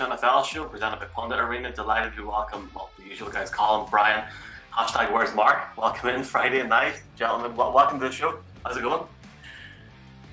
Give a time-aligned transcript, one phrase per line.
[0.00, 1.72] Irish NFL show presented by Pundit Arena.
[1.72, 4.24] Delighted to welcome well, the usual guys, Colin, Brian,
[4.72, 5.76] hashtag Where's Mark.
[5.76, 7.54] Welcome in Friday night, gentlemen.
[7.54, 8.38] welcome to the show.
[8.64, 9.06] How's it going?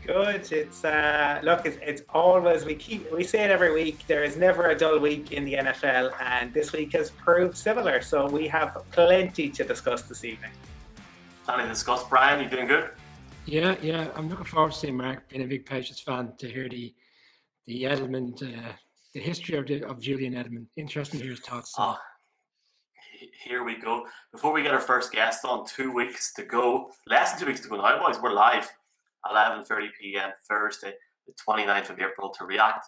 [0.05, 0.49] Good.
[0.52, 4.05] It's uh, look, it's, it's always we keep we say it every week.
[4.08, 8.02] There is never a dull week in the NFL, and this week has proved similar.
[8.02, 10.52] So we have plenty to discuss this evening.
[11.44, 12.08] Plenty to discuss.
[12.08, 12.91] Brian, you doing good?
[13.45, 14.08] Yeah, yeah.
[14.16, 16.94] I'm looking forward to seeing Mark, being a big Patriots fan, to hear the
[17.66, 18.72] the Edelman, uh,
[19.17, 20.67] the history of, of Julian Edelman.
[20.76, 21.73] Interesting to hear his thoughts.
[21.77, 21.98] Oh,
[23.44, 24.05] here we go.
[24.31, 26.92] Before we get our first guest on, two weeks to go.
[27.08, 28.22] Less than two weeks to go now, boys.
[28.22, 28.69] We're live.
[29.25, 30.30] 11.30 p.m.
[30.47, 30.94] Thursday,
[31.25, 32.86] the 29th of April, to react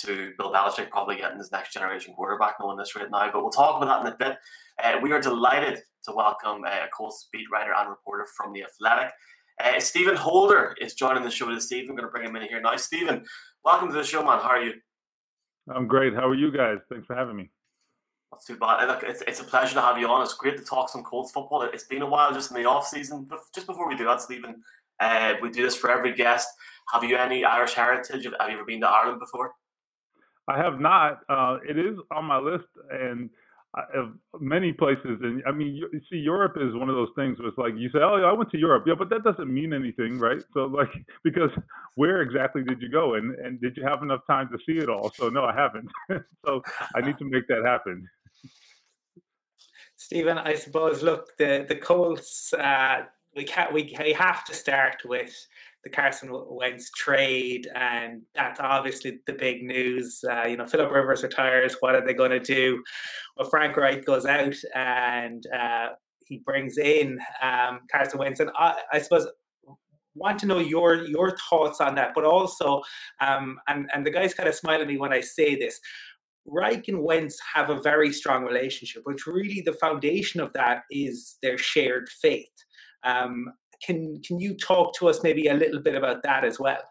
[0.00, 3.30] to Bill Belichick probably getting his next generation quarterback knowing this right now.
[3.32, 4.38] But we'll talk about that in a bit.
[4.82, 8.64] Uh, we are delighted to welcome uh, a Colts beat writer and reporter from The
[8.64, 9.10] Athletic.
[9.58, 11.90] Uh, Stephen Holder is joining the show this evening.
[11.90, 12.76] I'm going to bring him in here now.
[12.76, 13.24] Stephen,
[13.64, 14.38] welcome to the show, man.
[14.38, 14.74] How are you?
[15.68, 16.14] I'm great.
[16.14, 16.78] How are you guys?
[16.90, 17.50] Thanks for having me.
[18.32, 18.86] Not too bad.
[18.88, 20.22] Look, it's, it's a pleasure to have you on.
[20.22, 21.62] It's great to talk some Colts football.
[21.62, 23.26] It's been a while just in the off season.
[23.28, 24.62] But just before we do that, Stephen,
[25.00, 26.48] uh, we do this for every guest.
[26.92, 28.24] Have you any Irish heritage?
[28.24, 29.52] Have you ever been to Ireland before?
[30.48, 31.20] I have not.
[31.28, 33.30] Uh, it is on my list, and
[33.94, 35.18] of many places.
[35.22, 37.88] And I mean, you, see, Europe is one of those things where it's like you
[37.90, 40.42] say, "Oh, I went to Europe," yeah, but that doesn't mean anything, right?
[40.52, 40.90] So, like,
[41.24, 41.50] because
[41.94, 44.88] where exactly did you go, and and did you have enough time to see it
[44.88, 45.10] all?
[45.14, 45.90] So, no, I haven't.
[46.44, 46.62] so,
[46.94, 48.06] I need to make that happen.
[49.96, 51.02] Stephen, I suppose.
[51.02, 52.52] Look, the the Colts.
[52.52, 53.72] Uh, we can't.
[53.72, 55.34] We, we have to start with
[55.84, 60.24] the Carson Wentz trade, and that's obviously the big news.
[60.28, 61.76] Uh, you know, Philip Rivers retires.
[61.80, 62.82] What are they going to do?
[63.36, 65.88] Well, Frank Reich goes out and uh,
[66.26, 69.26] he brings in um, Carson Wentz, and I, I, suppose
[70.14, 72.82] want to know your your thoughts on that, but also,
[73.20, 75.80] um, and and the guys kind of smile at me when I say this.
[76.44, 81.36] Reich and Wentz have a very strong relationship, which really the foundation of that is
[81.40, 82.50] their shared faith.
[83.04, 83.46] Um,
[83.84, 86.82] can can you talk to us maybe a little bit about that as well?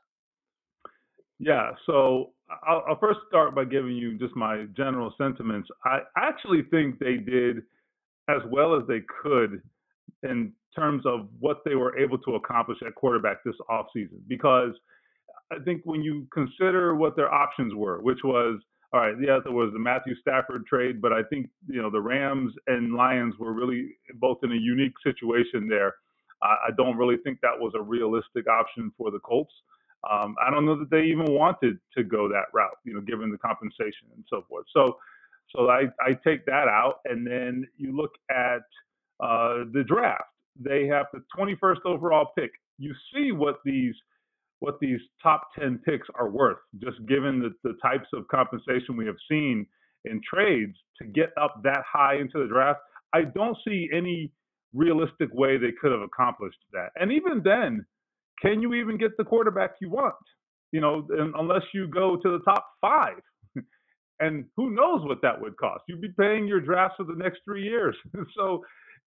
[1.39, 2.31] Yeah, so
[2.67, 5.69] I'll, I'll first start by giving you just my general sentiments.
[5.85, 7.57] I actually think they did
[8.29, 9.61] as well as they could
[10.23, 14.73] in terms of what they were able to accomplish at quarterback this offseason because
[15.51, 18.61] I think when you consider what their options were, which was
[18.93, 22.01] all right, yeah, there was the Matthew Stafford trade, but I think you know the
[22.01, 25.95] Rams and Lions were really both in a unique situation there.
[26.43, 29.53] I, I don't really think that was a realistic option for the Colts.
[30.09, 33.31] Um, I don't know that they even wanted to go that route, you know, given
[33.31, 34.65] the compensation and so forth.
[34.73, 34.97] So,
[35.55, 38.61] so I, I take that out, and then you look at
[39.19, 40.23] uh, the draft.
[40.59, 42.51] They have the 21st overall pick.
[42.79, 43.95] You see what these
[44.59, 49.07] what these top 10 picks are worth, just given the, the types of compensation we
[49.07, 49.65] have seen
[50.05, 52.79] in trades to get up that high into the draft.
[53.13, 54.31] I don't see any
[54.73, 56.89] realistic way they could have accomplished that.
[56.95, 57.85] And even then,
[58.41, 60.15] can you even get the quarterback you want?
[60.71, 63.21] You know, unless you go to the top five.
[64.19, 65.83] and who knows what that would cost?
[65.87, 67.95] You'd be paying your drafts for the next three years.
[68.35, 68.63] so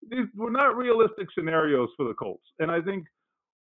[0.09, 2.45] these were not realistic scenarios for the Colts.
[2.59, 3.05] And I think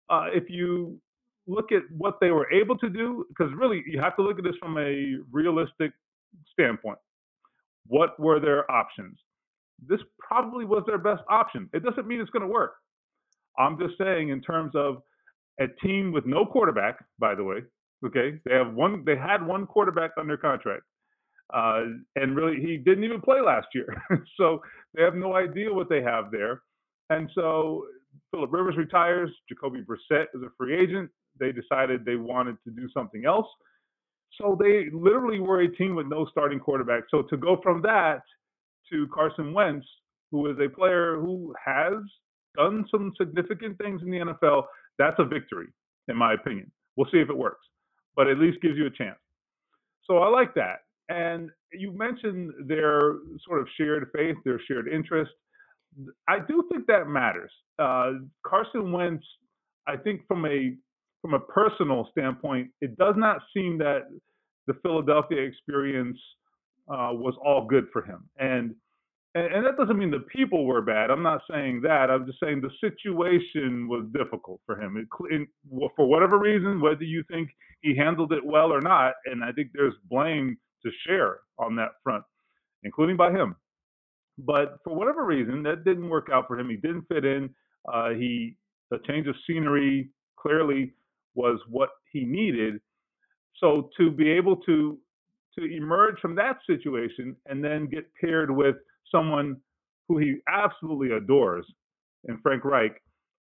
[0.09, 0.99] uh, if you
[1.47, 4.43] look at what they were able to do, because really you have to look at
[4.43, 5.91] this from a realistic
[6.51, 6.99] standpoint.
[7.87, 9.17] What were their options?
[9.87, 11.69] This probably was their best option.
[11.73, 12.73] It doesn't mean it's going to work.
[13.57, 15.01] I'm just saying, in terms of
[15.59, 17.57] a team with no quarterback, by the way,
[18.05, 20.83] okay, they have one, they had one quarterback under contract.
[21.53, 21.81] Uh,
[22.15, 23.87] and really, he didn't even play last year.
[24.37, 24.61] so
[24.93, 26.61] they have no idea what they have there.
[27.09, 27.85] And so
[28.31, 29.31] Philip Rivers retires.
[29.49, 31.09] Jacoby Brissett is a free agent.
[31.39, 33.47] They decided they wanted to do something else.
[34.39, 37.03] So they literally were a team with no starting quarterback.
[37.09, 38.21] So to go from that
[38.91, 39.85] to Carson Wentz,
[40.31, 41.95] who is a player who has
[42.57, 44.63] done some significant things in the NFL,
[44.97, 45.67] that's a victory,
[46.07, 46.71] in my opinion.
[46.95, 47.65] We'll see if it works,
[48.15, 49.19] but at least gives you a chance.
[50.05, 50.79] So I like that.
[51.09, 53.15] And you mentioned their
[53.45, 55.31] sort of shared faith, their shared interest.
[56.27, 57.51] I do think that matters.
[57.79, 58.13] Uh,
[58.45, 59.25] Carson Wentz,
[59.87, 60.75] I think from a
[61.21, 64.03] from a personal standpoint, it does not seem that
[64.67, 66.17] the Philadelphia experience
[66.89, 68.29] uh, was all good for him.
[68.37, 68.75] And,
[69.35, 71.11] and and that doesn't mean the people were bad.
[71.11, 72.09] I'm not saying that.
[72.09, 74.97] I'm just saying the situation was difficult for him.
[74.97, 75.47] It,
[75.95, 77.49] for whatever reason, whether you think
[77.81, 81.91] he handled it well or not, and I think there's blame to share on that
[82.03, 82.23] front,
[82.83, 83.55] including by him.
[84.37, 86.69] But for whatever reason, that didn't work out for him.
[86.69, 87.49] He didn't fit in.
[87.91, 88.55] Uh, he
[88.91, 90.93] a change of scenery clearly
[91.35, 92.79] was what he needed.
[93.57, 94.97] So to be able to
[95.59, 98.75] to emerge from that situation and then get paired with
[99.11, 99.57] someone
[100.07, 101.65] who he absolutely adores
[102.27, 103.01] in Frank Reich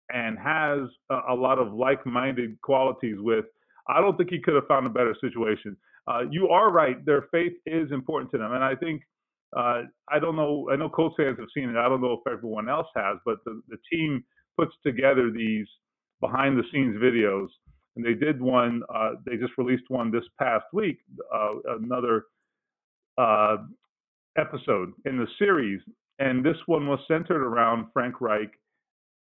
[0.10, 0.80] and has
[1.10, 3.46] a, a lot of like-minded qualities with.
[3.90, 5.78] I don't think he could have found a better situation.
[6.08, 9.02] Uh, you are right; their faith is important to them, and I think
[9.56, 10.70] uh, I don't know.
[10.72, 11.78] I know Colts fans have seen it.
[11.78, 14.24] I don't know if everyone else has, but the, the team
[14.58, 15.68] puts together these
[16.22, 17.48] behind-the-scenes videos,
[17.98, 18.84] and they did one.
[18.94, 21.00] Uh, they just released one this past week.
[21.34, 22.26] Uh, another
[23.18, 23.58] uh,
[24.38, 25.82] episode in the series,
[26.20, 28.52] and this one was centered around Frank Reich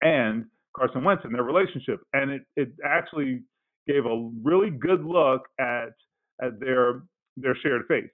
[0.02, 0.44] and
[0.76, 3.42] Carson Wentz and their relationship, and it it actually
[3.88, 5.94] gave a really good look at
[6.42, 7.02] at their
[7.36, 8.10] their shared faith.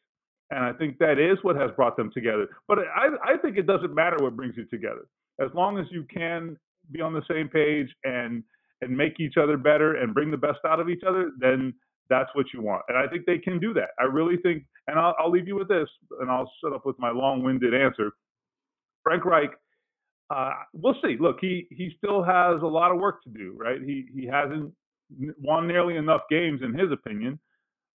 [0.51, 2.47] And I think that is what has brought them together.
[2.69, 5.07] But I, I think it doesn't matter what brings you together.
[5.41, 6.59] As long as you can
[6.93, 8.45] be on the same page and
[8.83, 11.73] and make each other better and bring the best out of each other, then
[12.11, 12.83] that's what you want.
[12.89, 13.91] And I think they can do that.
[13.99, 15.89] I really think, and I'll, I'll leave you with this,
[16.21, 18.13] and I'll shut up with my long-winded answer.
[19.03, 19.51] Frank Reich,
[20.29, 21.17] uh, we'll see.
[21.19, 23.81] Look, he he still has a lot of work to do, right?
[23.81, 24.73] He he hasn't
[25.39, 27.39] won nearly enough games in his opinion.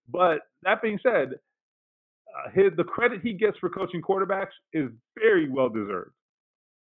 [0.10, 4.90] But that being said, uh, his, the credit he gets for coaching quarterbacks is
[5.20, 6.12] very well deserved.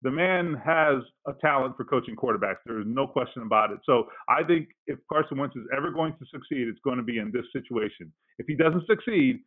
[0.03, 2.57] The man has a talent for coaching quarterbacks.
[2.65, 3.79] There is no question about it.
[3.85, 7.17] So I think if Carson Wentz is ever going to succeed, it's going to be
[7.17, 8.11] in this situation.
[8.37, 9.39] If he doesn't succeed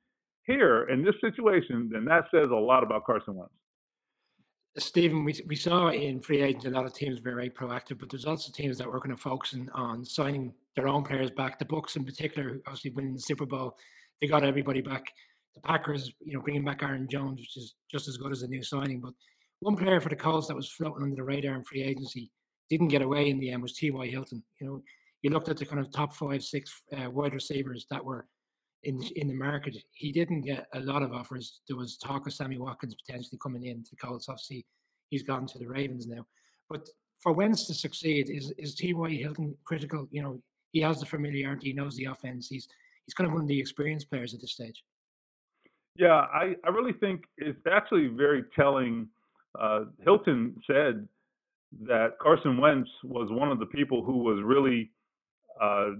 [0.46, 3.52] here in this situation, then that says a lot about Carson Wentz.
[4.78, 8.24] Stephen, we, we saw in free agents a lot of teams very proactive, but there's
[8.24, 11.58] also teams that were kind of focusing on signing their own players back.
[11.58, 13.76] The Bucks, in particular, obviously winning the Super Bowl,
[14.20, 15.04] they got everybody back.
[15.54, 18.48] The Packers, you know, bringing back Aaron Jones, which is just as good as a
[18.48, 19.00] new signing.
[19.00, 19.14] But
[19.60, 22.30] one player for the Colts that was floating under the radar in free agency
[22.68, 24.06] didn't get away in the end was T.Y.
[24.06, 24.42] Hilton.
[24.60, 24.82] You know,
[25.22, 28.26] you looked at the kind of top five, six uh, wide receivers that were
[28.84, 29.76] in in the market.
[29.92, 31.60] He didn't get a lot of offers.
[31.68, 34.28] There was talk of Sammy Watkins potentially coming in to the Colts.
[34.28, 34.64] Obviously,
[35.10, 36.26] he's gone to the Ravens now.
[36.68, 39.10] But for Wentz to succeed, is is T.Y.
[39.10, 40.08] Hilton critical?
[40.10, 40.42] You know,
[40.72, 42.48] he has the familiarity, he knows the offense.
[42.48, 42.68] He's
[43.04, 44.82] he's kind of one of the experienced players at this stage.
[45.96, 49.08] Yeah, I, I really think it's actually very telling.
[49.58, 51.06] Uh, Hilton said
[51.86, 54.90] that Carson Wentz was one of the people who was really
[55.60, 55.90] uh,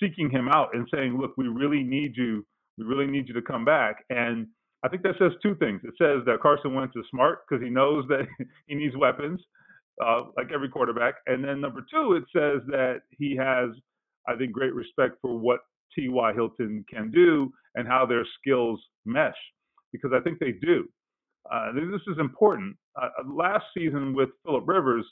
[0.00, 2.44] seeking him out and saying, "Look, we really need you.
[2.76, 4.48] We really need you to come back." And
[4.84, 5.80] I think that says two things.
[5.84, 8.26] It says that Carson Wentz is smart because he knows that
[8.66, 9.40] he needs weapons,
[10.04, 11.14] uh, like every quarterback.
[11.26, 13.70] And then number two, it says that he has,
[14.28, 15.60] I think, great respect for what
[15.94, 16.32] T.Y.
[16.34, 19.34] Hilton can do and how their skills mesh,
[19.92, 20.88] because I think they do.
[21.50, 22.76] Uh, this is important.
[23.00, 25.04] Uh, last season with Philip Rivers,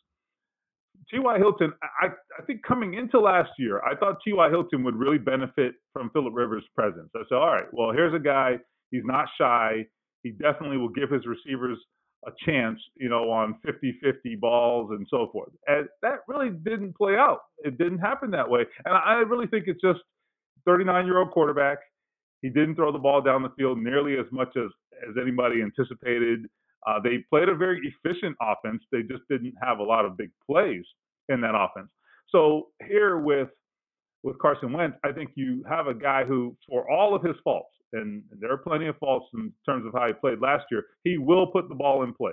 [1.10, 1.38] T.Y.
[1.38, 2.08] Hilton, I,
[2.38, 4.48] I think coming into last year, I thought T.Y.
[4.50, 7.10] Hilton would really benefit from Philip Rivers' presence.
[7.14, 8.58] I said, all right, well, here's a guy,
[8.90, 9.86] he's not shy.
[10.22, 11.78] He definitely will give his receivers
[12.26, 15.50] a chance, you know, on 50 50 balls and so forth.
[15.66, 17.40] And that really didn't play out.
[17.58, 18.62] It didn't happen that way.
[18.84, 20.00] And I really think it's just
[20.64, 21.78] 39 year old quarterback.
[22.42, 24.70] He didn't throw the ball down the field nearly as much as,
[25.08, 26.46] as anybody anticipated.
[26.86, 28.82] Uh, they played a very efficient offense.
[28.92, 30.84] They just didn't have a lot of big plays
[31.28, 31.88] in that offense.
[32.30, 33.48] So here with
[34.22, 37.70] with Carson Wentz, I think you have a guy who, for all of his faults,
[37.92, 41.16] and there are plenty of faults in terms of how he played last year, he
[41.16, 42.32] will put the ball in play.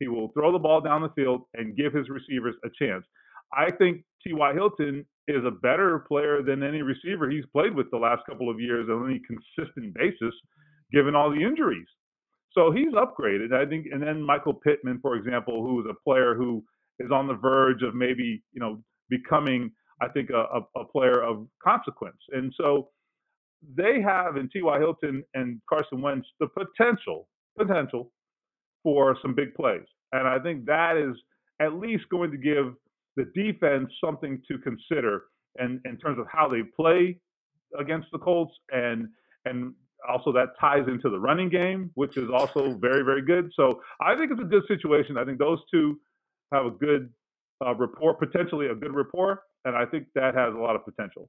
[0.00, 3.04] He will throw the ball down the field and give his receivers a chance.
[3.52, 4.54] I think T.Y.
[4.54, 8.60] Hilton is a better player than any receiver he's played with the last couple of
[8.60, 10.34] years on any consistent basis,
[10.92, 11.86] given all the injuries.
[12.54, 13.86] So he's upgraded, I think.
[13.92, 16.64] And then Michael Pittman, for example, who is a player who
[17.00, 21.46] is on the verge of maybe, you know, becoming, I think, a, a player of
[21.62, 22.18] consequence.
[22.32, 22.90] And so
[23.76, 24.78] they have in T.Y.
[24.78, 28.12] Hilton and Carson Wentz the potential, potential
[28.82, 29.86] for some big plays.
[30.12, 31.16] And I think that is
[31.60, 32.74] at least going to give
[33.16, 35.24] the defense something to consider
[35.58, 37.18] and in terms of how they play
[37.78, 39.08] against the Colts and
[39.44, 39.74] and
[40.08, 43.50] also that ties into the running game, which is also very, very good.
[43.54, 45.16] So I think it's a good situation.
[45.16, 46.00] I think those two
[46.52, 47.10] have a good
[47.64, 51.28] uh, rapport, potentially a good rapport, and I think that has a lot of potential.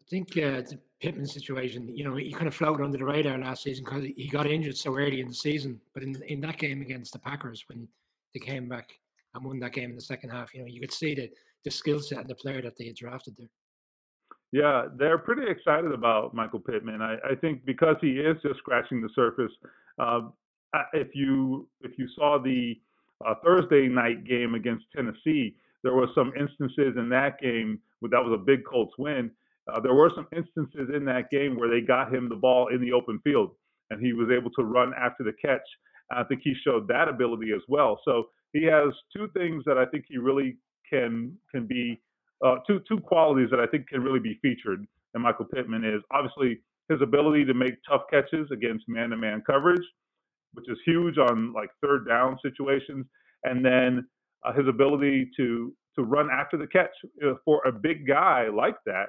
[0.00, 3.38] I think uh, the Pittman situation, you know, he kind of floated under the radar
[3.38, 5.80] last season because he got injured so early in the season.
[5.92, 7.88] But in in that game against the Packers, when
[8.32, 8.90] they came back
[9.34, 11.30] and won that game in the second half, you know, you could see the
[11.64, 13.50] the skill set and the player that they had drafted there.
[14.52, 17.02] Yeah, they're pretty excited about Michael Pittman.
[17.02, 19.52] I, I think because he is just scratching the surface.
[19.98, 20.28] Uh,
[20.92, 22.74] if you if you saw the
[23.26, 28.38] uh, Thursday night game against Tennessee, there were some instances in that game that was
[28.38, 29.30] a big Colts win.
[29.72, 32.80] Uh, there were some instances in that game where they got him the ball in
[32.80, 33.50] the open field,
[33.90, 35.66] and he was able to run after the catch.
[36.10, 38.00] I think he showed that ability as well.
[38.04, 40.56] So he has two things that I think he really
[40.88, 42.00] can can be
[42.44, 46.02] uh, two two qualities that I think can really be featured in Michael Pittman is
[46.10, 49.82] obviously his ability to make tough catches against man-to-man coverage,
[50.52, 53.06] which is huge on like third down situations,
[53.44, 54.06] and then
[54.44, 56.90] uh, his ability to to run after the catch
[57.26, 59.06] uh, for a big guy like that.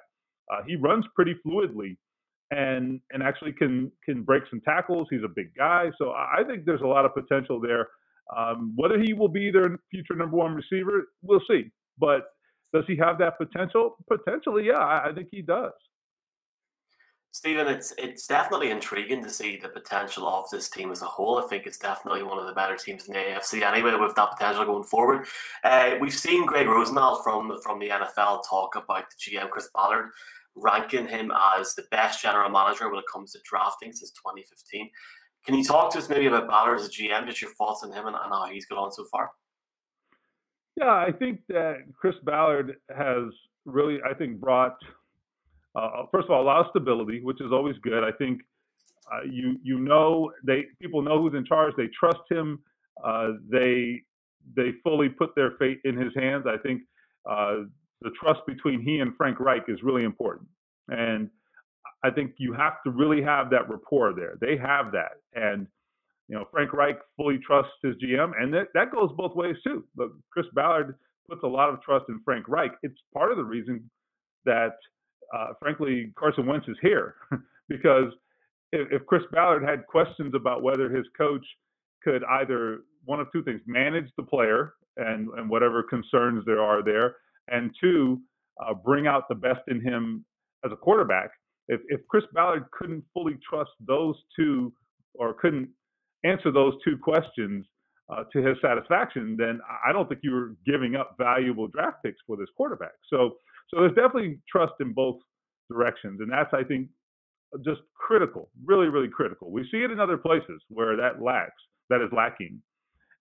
[0.51, 1.97] Uh, he runs pretty fluidly,
[2.51, 5.07] and and actually can can break some tackles.
[5.11, 7.87] He's a big guy, so I think there's a lot of potential there.
[8.35, 11.71] Um, whether he will be their future number one receiver, we'll see.
[11.97, 12.23] But
[12.73, 13.97] does he have that potential?
[14.07, 15.71] Potentially, yeah, I, I think he does.
[17.31, 21.37] Stephen, it's it's definitely intriguing to see the potential of this team as a whole.
[21.37, 24.31] I think it's definitely one of the better teams in the AFC anyway, with that
[24.31, 25.27] potential going forward.
[25.63, 30.09] Uh, we've seen Gregg Rosenthal from from the NFL talk about the GM Chris Ballard,
[30.55, 34.89] ranking him as the best general manager when it comes to drafting since 2015.
[35.45, 37.91] Can you talk to us maybe about Ballard as a GM, just your thoughts on
[37.91, 39.31] him and, and how he's got on so far?
[40.77, 43.33] Yeah, I think that Chris Ballard has
[43.65, 44.77] really, I think, brought
[45.75, 48.03] uh, first of all a lot of stability, which is always good.
[48.03, 48.41] I think
[49.11, 51.73] uh, you you know they people know who's in charge.
[51.77, 52.59] They trust him.
[53.03, 54.01] Uh, they
[54.55, 56.45] they fully put their fate in his hands.
[56.47, 56.81] I think
[57.29, 57.65] uh,
[58.01, 60.47] the trust between he and Frank Reich is really important,
[60.89, 61.29] and
[62.03, 64.35] I think you have to really have that rapport there.
[64.41, 65.67] They have that, and
[66.27, 69.85] you know, Frank Reich fully trusts his GM, and that, that goes both ways too.
[69.95, 70.95] But Chris Ballard
[71.29, 72.71] puts a lot of trust in Frank Reich.
[72.83, 73.89] It's part of the reason
[74.45, 74.73] that,
[75.35, 77.15] uh, frankly, Carson Wentz is here,
[77.69, 78.11] because
[78.71, 81.45] if, if Chris Ballard had questions about whether his coach
[82.03, 86.83] could either one of two things manage the player and, and whatever concerns there are
[86.83, 87.15] there,
[87.49, 88.19] and two,
[88.65, 90.25] uh, bring out the best in him
[90.65, 91.29] as a quarterback.
[91.69, 94.73] If, if Chris Ballard couldn't fully trust those two
[95.15, 95.69] or couldn't
[96.23, 97.65] answer those two questions
[98.09, 102.37] uh, to his satisfaction, then I don't think you're giving up valuable draft picks for
[102.37, 102.93] this quarterback.
[103.09, 103.37] So,
[103.69, 105.17] so there's definitely trust in both
[105.69, 106.87] directions, and that's I think
[107.65, 109.51] just critical, really, really critical.
[109.51, 112.61] We see it in other places where that lacks, that is lacking,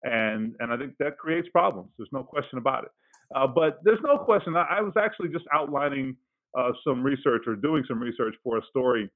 [0.05, 1.91] and and I think that creates problems.
[1.99, 2.91] There's no question about it.
[3.35, 4.55] Uh, but there's no question.
[4.57, 6.17] I, I was actually just outlining
[6.57, 9.11] uh, some research or doing some research for a story,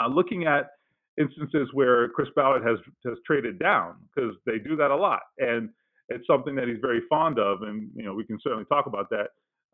[0.00, 0.70] uh, looking at
[1.18, 5.70] instances where Chris Ballard has has traded down because they do that a lot, and
[6.08, 9.10] it's something that he's very fond of, and you know we can certainly talk about
[9.10, 9.28] that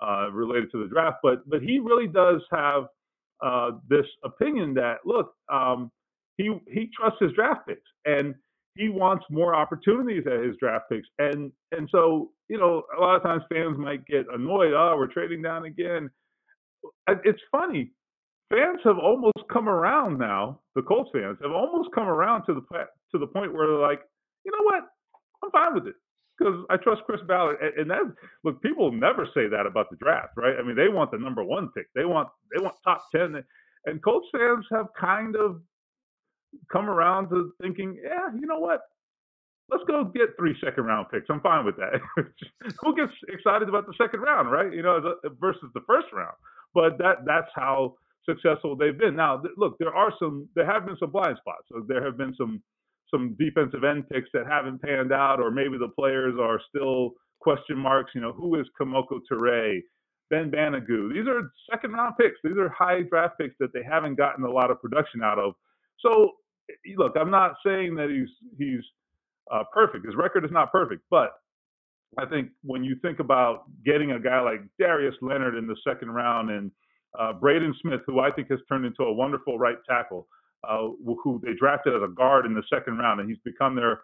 [0.05, 1.19] uh, related to the draft.
[1.23, 2.85] But but he really does have
[3.43, 5.91] uh, this opinion that look, um,
[6.37, 8.35] he he trusts his draft picks, and
[8.77, 13.17] he wants more opportunities at his draft picks, and and so you know a lot
[13.17, 14.73] of times fans might get annoyed.
[14.75, 16.09] Oh, we're trading down again.
[17.09, 17.93] It's funny
[18.53, 20.61] fans have almost come around now.
[20.75, 22.63] The Colts fans have almost come around to the
[23.13, 24.01] to the point where they're like,
[24.45, 24.85] you know what,
[25.43, 25.97] I'm fine with it
[26.39, 27.57] because I trust Chris Ballard.
[27.77, 28.03] And, that
[28.45, 30.55] look, people never say that about the draft, right?
[30.59, 31.87] I mean, they want the number one pick.
[31.95, 33.43] They want they want top ten.
[33.87, 35.61] And Colts fans have kind of
[36.71, 38.81] come around to thinking, yeah, you know what?
[39.71, 41.27] Let's go get three second round picks.
[41.31, 42.01] I'm fine with that.
[42.83, 44.73] Who gets excited about the second round, right?
[44.73, 46.35] You know, versus the first round.
[46.75, 47.95] But that that's how
[48.29, 49.17] successful they've been.
[49.17, 51.65] Now, th- look, there are some, there have been some blind spots.
[51.71, 52.63] So there have been some
[53.11, 57.11] some defensive end picks that haven't panned out, or maybe the players are still
[57.41, 58.13] question marks.
[58.15, 59.81] You know, who is Kemoko Turay,
[60.31, 61.13] Ben Banogu?
[61.13, 62.39] These are second round picks.
[62.43, 65.55] These are high draft picks that they haven't gotten a lot of production out of.
[66.01, 66.33] So,
[66.97, 68.83] look, I'm not saying that he's he's
[69.53, 70.07] uh, perfect.
[70.07, 71.33] His record is not perfect, but
[72.19, 76.11] I think when you think about getting a guy like Darius Leonard in the second
[76.11, 76.71] round and
[77.19, 80.29] uh, Braden Smith, who I think has turned into a wonderful right tackle,
[80.69, 80.89] uh,
[81.23, 84.01] who they drafted as a guard in the second round, and he's become their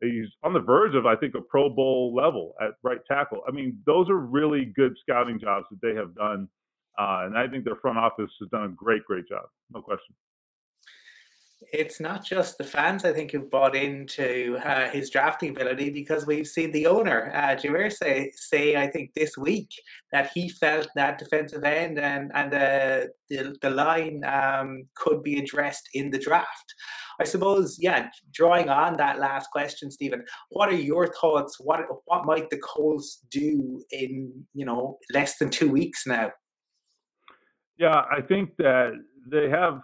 [0.00, 3.42] he's on the verge of I think a Pro Bowl level at right tackle.
[3.46, 6.48] I mean, those are really good scouting jobs that they have done,
[6.98, 10.14] uh, and I think their front office has done a great, great job, no question
[11.72, 16.26] it's not just the fans, I think, who've bought into uh, his drafting ability because
[16.26, 17.56] we've seen the owner, uh,
[17.90, 19.70] say, say, I think this week,
[20.12, 25.38] that he felt that defensive end and, and the, the, the line um, could be
[25.38, 26.74] addressed in the draft.
[27.20, 31.58] I suppose, yeah, drawing on that last question, Stephen, what are your thoughts?
[31.60, 36.30] What what might the Colts do in, you know, less than two weeks now?
[37.76, 38.92] Yeah, I think that
[39.30, 39.82] they have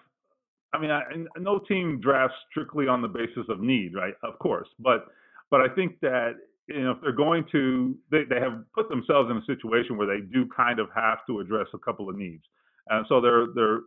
[0.72, 1.02] I mean, I,
[1.38, 4.14] no team drafts strictly on the basis of need, right?
[4.22, 5.06] Of course, but
[5.50, 6.32] but I think that
[6.68, 10.06] you know if they're going to, they, they have put themselves in a situation where
[10.06, 12.42] they do kind of have to address a couple of needs,
[12.88, 13.80] and so they're they're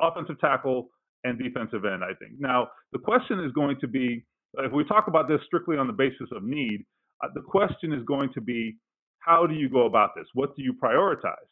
[0.00, 0.90] offensive tackle
[1.24, 2.02] and defensive end.
[2.04, 2.38] I think.
[2.38, 4.24] Now the question is going to be
[4.58, 6.84] if we talk about this strictly on the basis of need,
[7.24, 8.76] uh, the question is going to be
[9.18, 10.26] how do you go about this?
[10.34, 11.48] What do you prioritize?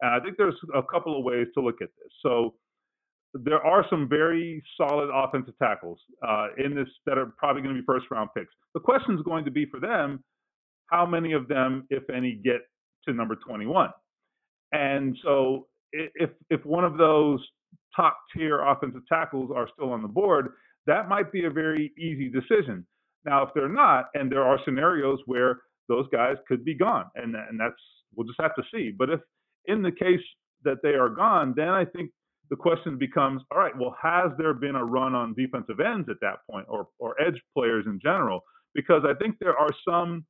[0.00, 2.12] And I think there's a couple of ways to look at this.
[2.22, 2.54] So
[3.34, 7.80] there are some very solid offensive tackles uh, in this that are probably going to
[7.80, 8.52] be first round picks.
[8.74, 10.24] The question is going to be for them,
[10.86, 12.62] how many of them, if any, get
[13.06, 13.90] to number 21?
[14.72, 17.40] And so if if one of those
[17.94, 20.52] top tier offensive tackles are still on the board,
[20.86, 22.86] that might be a very easy decision.
[23.24, 27.34] Now, if they're not, and there are scenarios where those guys could be gone, and
[27.34, 27.74] and that's
[28.14, 28.92] we'll just have to see.
[28.96, 29.20] But if
[29.66, 30.24] in the case
[30.64, 32.10] that they are gone, then I think
[32.50, 36.20] the question becomes, all right, well, has there been a run on defensive ends at
[36.20, 38.40] that point, or or edge players in general?
[38.74, 40.24] Because I think there are some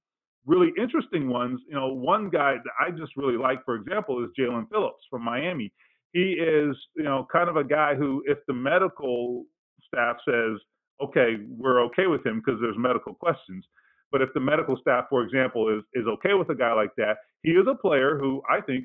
[0.47, 1.61] really interesting ones.
[1.69, 5.23] You know, one guy that I just really like, for example, is Jaelan Phillips from
[5.23, 5.73] Miami.
[6.13, 9.45] He is, you know, kind of a guy who, if the medical
[9.87, 10.59] staff says,
[11.03, 13.65] okay, we're okay with him because there's medical questions.
[14.11, 17.19] But if the medical staff, for example, is is okay with a guy like that,
[17.43, 18.85] he is a player who I think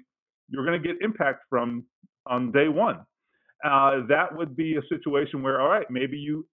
[0.50, 1.86] you're going to get impact from
[2.28, 3.06] on day one.
[3.64, 6.46] Uh, that would be a situation where, all right, maybe you,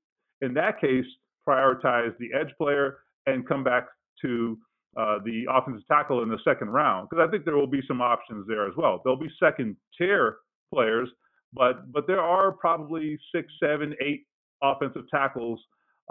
[0.43, 1.05] in that case,
[1.47, 3.87] prioritize the edge player and come back
[4.23, 4.59] to
[4.97, 8.01] uh, the offensive tackle in the second round because I think there will be some
[8.01, 9.01] options there as well.
[9.03, 10.39] There'll be second tier
[10.73, 11.09] players,
[11.53, 14.27] but but there are probably six, seven, eight
[14.63, 15.61] offensive tackles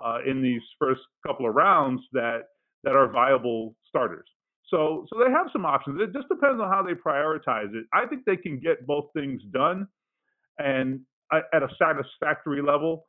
[0.03, 2.43] uh, in these first couple of rounds that
[2.83, 4.27] that are viable starters.
[4.69, 5.99] So so they have some options.
[6.01, 7.85] It just depends on how they prioritize it.
[7.93, 9.87] I think they can get both things done,
[10.59, 13.07] and at a satisfactory level.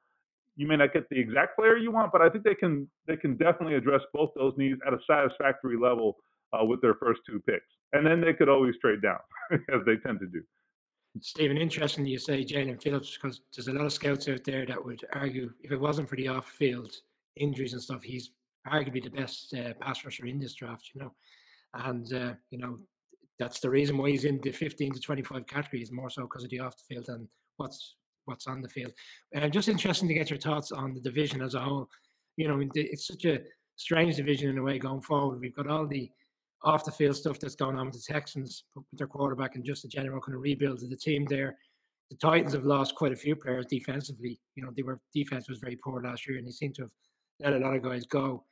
[0.57, 3.17] You may not get the exact player you want, but I think they can they
[3.17, 6.17] can definitely address both those needs at a satisfactory level
[6.53, 9.19] uh, with their first two picks, and then they could always trade down
[9.53, 10.43] as they tend to do.
[11.21, 14.85] Stephen, interesting you say Jaelan Phillips because there's a lot of scouts out there that
[14.85, 16.93] would argue if it wasn't for the off-field
[17.37, 18.31] injuries and stuff, he's
[18.69, 20.91] arguably the best uh, pass rusher in this draft.
[20.95, 21.13] You know,
[21.75, 22.79] and uh, you know
[23.41, 26.45] that's the reason why he's in the 15 to 25 category is more so because
[26.45, 27.27] of the off the field and
[27.57, 28.93] what's what's on the field.
[29.33, 31.89] And uh, just interesting to get your thoughts on the division as a whole.
[32.37, 33.41] You know, it's such a
[33.77, 35.41] strange division in a way going forward.
[35.41, 36.11] We've got all the
[36.63, 39.83] off the field stuff that's going on with the Texans, with their quarterback and just
[39.83, 41.57] the general kind of rebuild of the team there.
[42.11, 44.39] The Titans have lost quite a few players defensively.
[44.55, 46.93] You know, they were defense was very poor last year, and they seem to have
[47.41, 48.45] let a lot of guys go.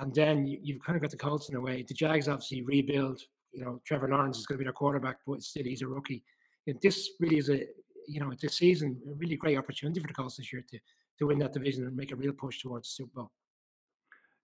[0.00, 1.84] And then you, have kind of got the Colts in a way.
[1.86, 3.20] The Jags obviously rebuild.
[3.54, 6.24] You know, Trevor Lawrence is going to be their quarterback, but still he's a rookie.
[6.66, 7.64] And this really is a,
[8.08, 10.78] you know, this season a really great opportunity for the Colts this year to
[11.18, 13.30] to win that division and make a real push towards the Super Bowl.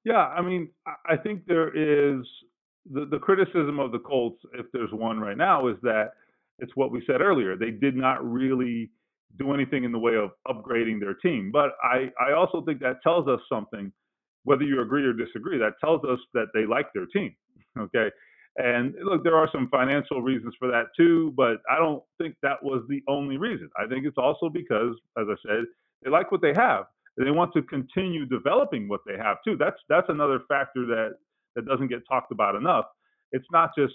[0.05, 2.25] Yeah, I mean, I think there is
[2.91, 6.13] the, the criticism of the Colts, if there's one right now, is that
[6.59, 7.57] it's what we said earlier.
[7.57, 8.91] They did not really
[9.39, 11.51] do anything in the way of upgrading their team.
[11.53, 13.93] But I, I also think that tells us something,
[14.45, 17.35] whether you agree or disagree, that tells us that they like their team.
[17.79, 18.11] Okay.
[18.61, 22.63] And look, there are some financial reasons for that too, but I don't think that
[22.63, 23.71] was the only reason.
[23.83, 25.65] I think it's also because, as I said,
[26.03, 26.85] they like what they have.
[27.17, 29.57] They want to continue developing what they have too.
[29.59, 31.15] That's that's another factor that
[31.57, 32.85] that doesn't get talked about enough.
[33.33, 33.95] It's not just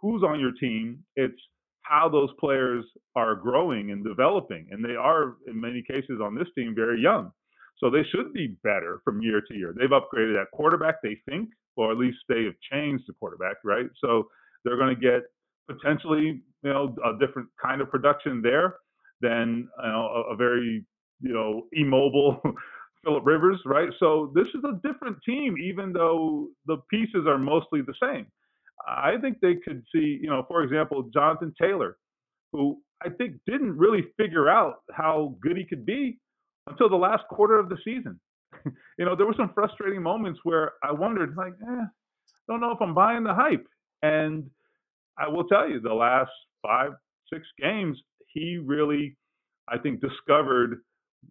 [0.00, 1.40] who's on your team, it's
[1.82, 4.66] how those players are growing and developing.
[4.70, 7.30] And they are, in many cases, on this team, very young.
[7.78, 9.74] So they should be better from year to year.
[9.76, 13.86] They've upgraded that quarterback, they think, or at least they have changed the quarterback, right?
[14.02, 14.28] So
[14.64, 15.22] they're going to get
[15.68, 18.76] potentially, you know, a different kind of production there
[19.20, 20.84] than you know, a, a very,
[21.20, 22.40] you know, immobile
[23.04, 23.90] Philip Rivers, right?
[23.98, 28.26] So this is a different team, even though the pieces are mostly the same.
[28.86, 31.96] I think they could see, you know, for example, Jonathan Taylor,
[32.52, 36.18] who I think didn't really figure out how good he could be
[36.66, 38.20] until the last quarter of the season.
[38.98, 41.84] you know, there were some frustrating moments where I wondered, like, eh,
[42.48, 43.66] don't know if I'm buying the hype.
[44.02, 44.48] And
[45.18, 46.30] I will tell you, the last
[46.62, 46.90] five,
[47.32, 47.98] six games,
[48.32, 49.16] he really,
[49.68, 50.80] I think, discovered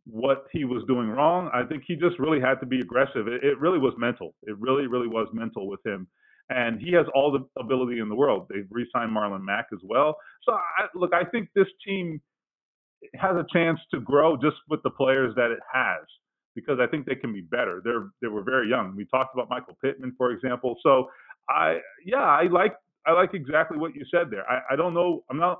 [0.05, 1.49] what he was doing wrong.
[1.53, 3.27] I think he just really had to be aggressive.
[3.27, 4.35] It, it, really was mental.
[4.43, 6.07] It really, really was mental with him.
[6.49, 8.47] And he has all the ability in the world.
[8.49, 10.15] They've re signed Marlon Mack as well.
[10.43, 12.21] So, I, look, I think this team
[13.15, 16.01] has a chance to grow just with the players that it has
[16.55, 17.81] because I think they can be better.
[17.83, 18.95] They're they were very young.
[18.95, 20.75] We talked about Michael Pittman, for example.
[20.81, 21.09] So
[21.49, 22.73] I yeah, I like
[23.05, 24.49] I like exactly what you said there.
[24.49, 25.23] I, I don't know.
[25.29, 25.59] I'm not.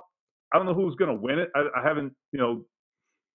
[0.52, 1.50] I don't know who's to win it.
[1.54, 2.64] I, I haven't you know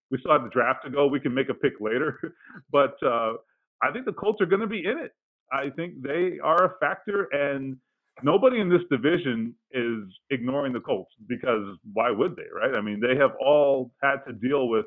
[0.10, 1.08] we still have the draft to go.
[1.08, 2.20] We can make a pick later,
[2.72, 3.34] but uh,
[3.82, 5.12] I think the Colts are to be in it.
[5.54, 7.78] I think they are a factor, and
[8.24, 12.76] nobody in this division is ignoring the Colts because why would they, right?
[12.76, 14.86] I mean, they have all had to deal with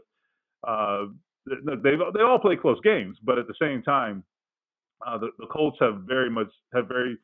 [0.66, 1.06] uh,
[1.46, 4.24] they they all play close games, but at the same time,
[5.06, 7.18] uh, the, the Colts have very much have very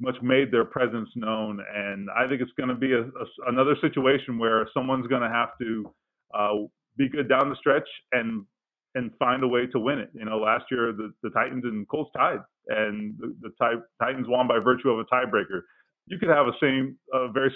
[0.00, 3.76] much made their presence known, and I think it's going to be a, a, another
[3.80, 5.94] situation where someone's going to have to
[6.34, 6.54] uh,
[6.96, 8.44] be good down the stretch and
[8.94, 10.10] and find a way to win it.
[10.14, 14.26] You know, last year the, the Titans and Colts tied, and the, the tie, Titans
[14.28, 15.62] won by virtue of a tiebreaker.
[16.06, 17.54] You could have a same, a very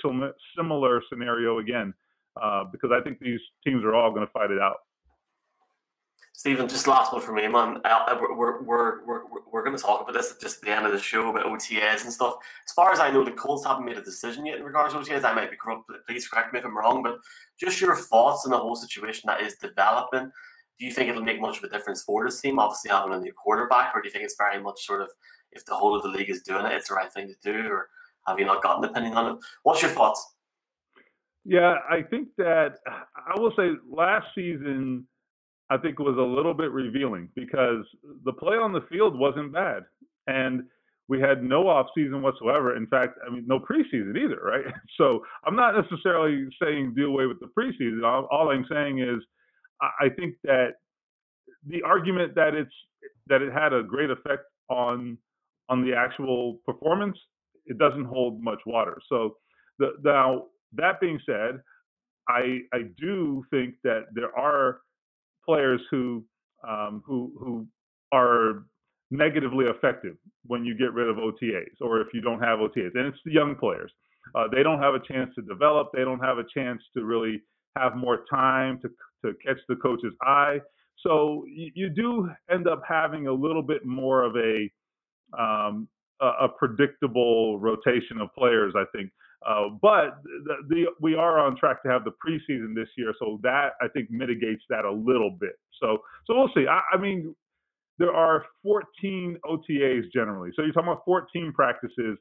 [0.56, 1.92] similar scenario again,
[2.40, 4.76] uh, because I think these teams are all going to fight it out.
[6.36, 7.80] Stephen, just last one for me, man.
[8.20, 9.20] we're, we're, we're, we're,
[9.50, 12.04] we're going to talk about this at just the end of the show about OTAs
[12.04, 12.36] and stuff.
[12.68, 15.00] As far as I know, the Colts haven't made a decision yet in regards to
[15.00, 15.24] OTAs.
[15.24, 15.90] I might be corrupt.
[16.06, 17.20] Please correct me if I'm wrong, but
[17.58, 20.30] just your thoughts on the whole situation that is developing.
[20.78, 23.18] Do you think it'll make much of a difference for this team, obviously having a
[23.18, 25.08] new quarterback, or do you think it's very much sort of
[25.52, 27.68] if the whole of the league is doing it, it's the right thing to do,
[27.68, 27.88] or
[28.26, 29.38] have you not gotten an on it?
[29.62, 30.34] What's your thoughts?
[31.44, 35.06] Yeah, I think that I will say last season
[35.70, 37.84] I think was a little bit revealing because
[38.24, 39.84] the play on the field wasn't bad.
[40.26, 40.64] And
[41.08, 42.76] we had no off season whatsoever.
[42.76, 44.64] In fact, I mean, no preseason either, right?
[44.96, 48.02] So I'm not necessarily saying do away with the preseason.
[48.04, 49.22] All I'm saying is
[49.80, 50.74] I think that
[51.66, 52.72] the argument that it's
[53.28, 55.18] that it had a great effect on
[55.68, 57.18] on the actual performance,
[57.66, 58.98] it doesn't hold much water.
[59.08, 59.36] So
[59.78, 61.60] the, now that being said,
[62.28, 64.80] I I do think that there are
[65.44, 66.24] players who
[66.66, 67.66] um, who who
[68.12, 68.64] are
[69.10, 73.06] negatively affected when you get rid of OTAs or if you don't have OTAs, and
[73.06, 73.92] it's the young players.
[74.34, 75.88] Uh, they don't have a chance to develop.
[75.92, 77.42] They don't have a chance to really
[77.76, 78.88] have more time to
[79.24, 80.60] to catch the coach's eye.
[81.06, 84.70] So you, you do end up having a little bit more of a
[85.38, 85.88] um,
[86.20, 89.10] a, a predictable rotation of players, I think,
[89.46, 93.38] uh, but the, the, we are on track to have the preseason this year, so
[93.42, 95.52] that I think mitigates that a little bit.
[95.80, 96.66] So so we'll see.
[96.66, 97.34] I, I mean,
[97.98, 102.18] there are 14 OTAs generally, so you're talking about 14 practices.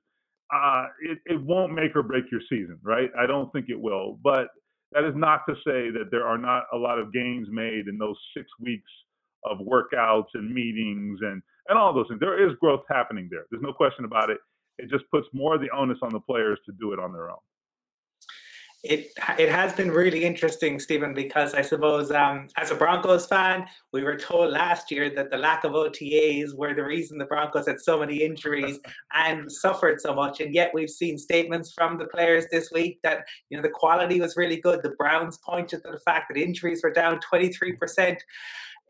[0.53, 3.09] Uh, it, it won't make or break your season, right?
[3.17, 4.49] I don't think it will, but
[4.91, 7.97] that is not to say that there are not a lot of gains made in
[7.97, 8.91] those six weeks
[9.43, 12.19] of workouts and meetings and and all those things.
[12.19, 13.45] There is growth happening there.
[13.49, 14.37] There's no question about it
[14.77, 17.29] it just puts more of the onus on the players to do it on their
[17.29, 17.37] own.
[18.87, 23.65] It it has been really interesting, Stephen, because I suppose um, as a Broncos fan,
[23.91, 27.67] we were told last year that the lack of OTAs were the reason the Broncos
[27.67, 28.79] had so many injuries
[29.13, 33.25] and suffered so much, and yet we've seen statements from the players this week that
[33.49, 34.83] you know the quality was really good.
[34.83, 38.23] The Browns pointed to the fact that injuries were down twenty three percent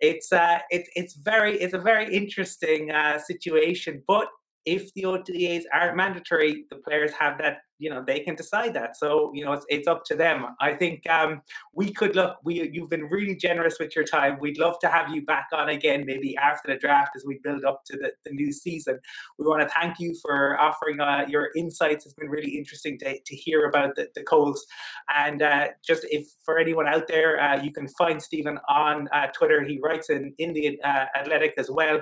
[0.01, 4.03] it's uh, it, it's very it's a very interesting uh, situation.
[4.07, 4.27] But
[4.65, 8.97] if the OTAs aren't mandatory, the players have that you know they can decide that.
[8.97, 10.45] So you know it's, it's up to them.
[10.59, 11.41] I think um,
[11.73, 14.37] we could look we you've been really generous with your time.
[14.39, 17.65] We'd love to have you back on again maybe after the draft as we build
[17.65, 18.99] up to the, the new season.
[19.37, 22.05] We want to thank you for offering uh, your insights.
[22.05, 24.65] It's been really interesting to, to hear about the, the Colts
[25.13, 29.27] and uh, just if for anyone out there uh, you can find Stephen on uh,
[29.27, 29.63] Twitter.
[29.63, 32.01] He writes in in the uh, Athletic as well.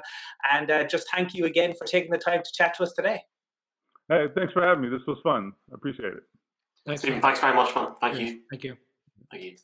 [0.51, 3.23] And uh, just thank you again for taking the time to chat to us today
[4.13, 4.89] Hey, thanks for having me.
[4.89, 5.54] This was fun.
[5.71, 6.23] I appreciate it.
[6.86, 7.19] Thanks, Stephen.
[7.19, 7.88] Thanks very much, man.
[7.99, 8.41] Thank you.
[8.52, 8.78] Thank you.
[9.32, 9.56] Thank you.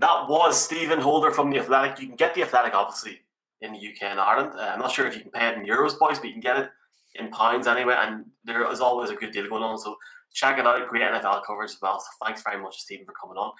[0.00, 2.00] That was Stephen Holder from the Athletic.
[2.00, 3.20] You can get the Athletic obviously
[3.60, 4.52] in the UK and Ireland.
[4.58, 6.40] Uh, I'm not sure if you can pay it in euros, boys, but you can
[6.40, 6.70] get it
[7.14, 7.94] in pounds anyway.
[7.96, 9.78] And there is always a good deal going on.
[9.78, 9.96] So
[10.34, 10.88] check it out.
[10.88, 12.00] Great NFL coverage as well.
[12.00, 13.52] So thanks very much, Stephen, for coming on.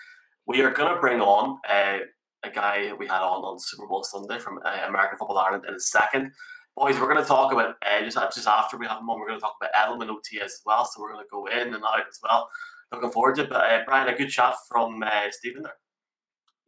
[0.46, 1.98] We are going to bring on uh,
[2.42, 5.74] a guy we had on on Super Bowl Sunday from uh, American Football Ireland in
[5.74, 6.32] a second.
[6.78, 9.26] Boys, we're going to talk about uh, just, just after we have him on, we're
[9.26, 10.84] going to talk about Edelman OTAs as well.
[10.84, 12.48] So we're going to go in and out as well.
[12.92, 13.48] Looking forward to it.
[13.48, 15.74] But uh, Brian, a good chat from uh, Stephen there.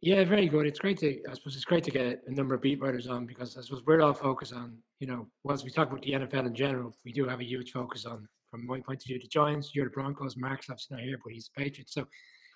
[0.01, 0.65] Yeah, very good.
[0.65, 3.25] It's great to, I suppose, it's great to get a number of beat writers on
[3.25, 6.45] because I suppose we're all focused on, you know, once we talk about the NFL
[6.47, 9.29] in general, we do have a huge focus on, from my point of view, the
[9.29, 11.89] Giants, you're the Broncos, Mark's obviously not here, but he's a Patriot.
[11.89, 12.05] So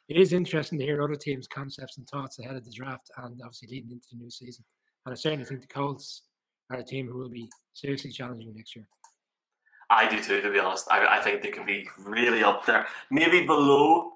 [0.09, 3.39] it is interesting to hear other teams' concepts and thoughts ahead of the draft and
[3.41, 4.65] obviously leading into the new season.
[5.05, 6.23] And I certainly think the Colts
[6.69, 8.87] are a team who will be seriously challenging next year.
[9.89, 10.87] I do too, to be honest.
[10.91, 14.13] I, I think they could be really up there, maybe below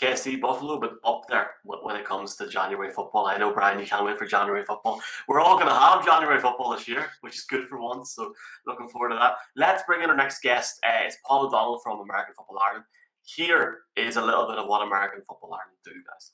[0.00, 3.26] KC Buffalo, but up there when it comes to January football.
[3.26, 5.00] I know, Brian, you can't wait for January football.
[5.28, 8.14] We're all going to have January football this year, which is good for once.
[8.14, 8.34] So,
[8.66, 9.34] looking forward to that.
[9.54, 10.80] Let's bring in our next guest.
[10.84, 12.84] Uh, it's Paul O'Donnell from American Football Ireland.
[13.22, 16.32] Here is a little bit of what American Football Ireland do, guys.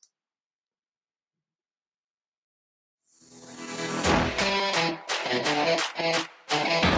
[5.31, 6.89] Thank you.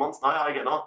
[0.00, 0.30] Months now.
[0.30, 0.82] How are you getting on?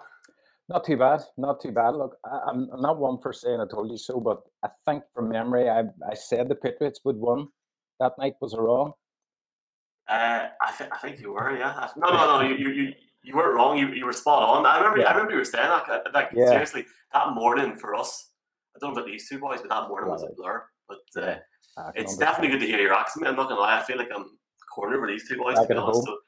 [0.68, 1.22] Not too bad.
[1.36, 1.90] Not too bad.
[1.90, 5.28] Look, I, am not one for saying I told you so, but I think from
[5.28, 7.48] memory, I I said the Patriots would win
[8.00, 8.34] that night.
[8.40, 8.92] Was I wrong?
[10.08, 11.56] Uh, I think I think you were.
[11.56, 11.88] Yeah.
[11.96, 12.48] No, no, no.
[12.48, 13.78] You you you weren't wrong.
[13.78, 14.66] You, you were spot on.
[14.66, 15.00] I remember.
[15.00, 15.08] Yeah.
[15.08, 16.12] I remember you were saying that.
[16.12, 16.48] Like yeah.
[16.48, 18.30] seriously, that morning for us.
[18.74, 20.20] I don't know about these two boys, but that morning right.
[20.20, 20.64] was a blur.
[20.88, 21.36] But uh,
[21.76, 23.26] yeah, it's definitely good to hear your accent.
[23.26, 23.78] I'm not gonna lie.
[23.78, 24.38] I feel like I'm
[24.74, 25.58] cornered with these two boys.
[25.58, 26.04] to be honest.
[26.04, 26.18] So,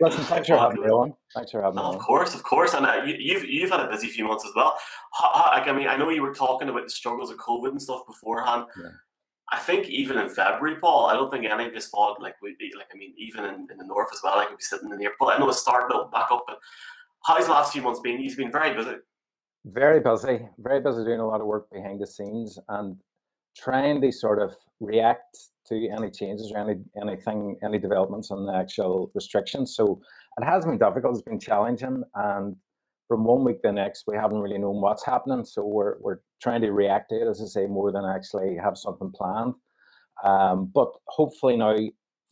[0.00, 1.14] Listen, thanks for having me on.
[1.34, 1.94] Thanks for having me on.
[1.94, 4.44] Of course, of course, and uh, you, have you've, you've had a busy few months
[4.44, 4.76] as well.
[5.22, 8.06] like, I mean, I know you were talking about the struggles of COVID and stuff
[8.06, 8.64] beforehand.
[8.76, 8.90] Yeah.
[9.52, 12.56] I think even in February, Paul, I don't think any of us thought like we
[12.76, 12.88] like.
[12.92, 15.04] I mean, even in, in the north as well, like we'd be sitting in the
[15.04, 15.34] airport.
[15.34, 16.58] I know it's started up back up, but
[17.24, 18.20] how's the last few months been?
[18.20, 18.96] You've been very busy.
[19.66, 22.96] Very busy, very busy doing a lot of work behind the scenes and
[23.56, 25.36] trying to sort of react
[25.68, 29.74] to any changes or any anything, any developments on the actual restrictions.
[29.74, 30.00] So
[30.38, 31.16] it has been difficult.
[31.16, 32.56] It's been challenging, and
[33.08, 35.44] from one week to the next, we haven't really known what's happening.
[35.44, 38.76] So we're we're trying to react to it, as I say, more than actually have
[38.76, 39.54] something planned.
[40.24, 41.76] Um, but hopefully now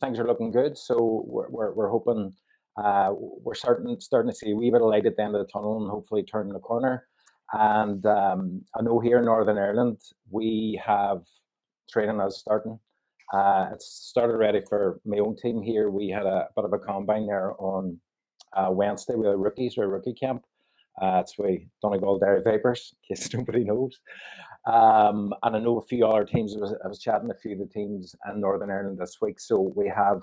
[0.01, 0.77] things are looking good.
[0.77, 2.33] So we're we're, we're hoping
[2.77, 5.45] uh, we're starting starting to see a wee bit of light at the end of
[5.45, 7.07] the tunnel, and hopefully turning the corner.
[7.53, 11.21] And um, I know here in Northern Ireland we have
[11.89, 12.79] training as starting.
[13.33, 15.89] Uh, it's started ready for my own team here.
[15.89, 17.99] We had a bit of a combine there on
[18.53, 20.43] uh, Wednesday with the rookies or rookie camp.
[21.01, 23.99] Uh, it's with Donegal Derry Vipers, in case nobody knows.
[24.65, 26.55] Um, and I know a few other teams.
[26.55, 29.39] I was, I was chatting a few of the teams in Northern Ireland this week.
[29.39, 30.21] So we have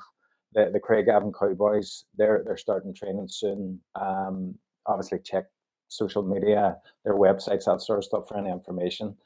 [0.54, 2.04] the, the Craigavon Cowboys.
[2.16, 3.80] They're they're starting training soon.
[4.00, 4.54] Um,
[4.87, 5.44] obviously, check
[5.92, 9.16] social media, their websites, that sort of stuff for any information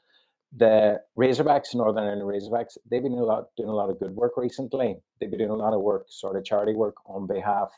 [0.55, 4.37] the Razorbacks, Northern Ireland Razorbacks, they've been a lot doing a lot of good work
[4.37, 4.95] recently.
[5.19, 7.71] They've been doing a lot of work, sort of charity work on behalf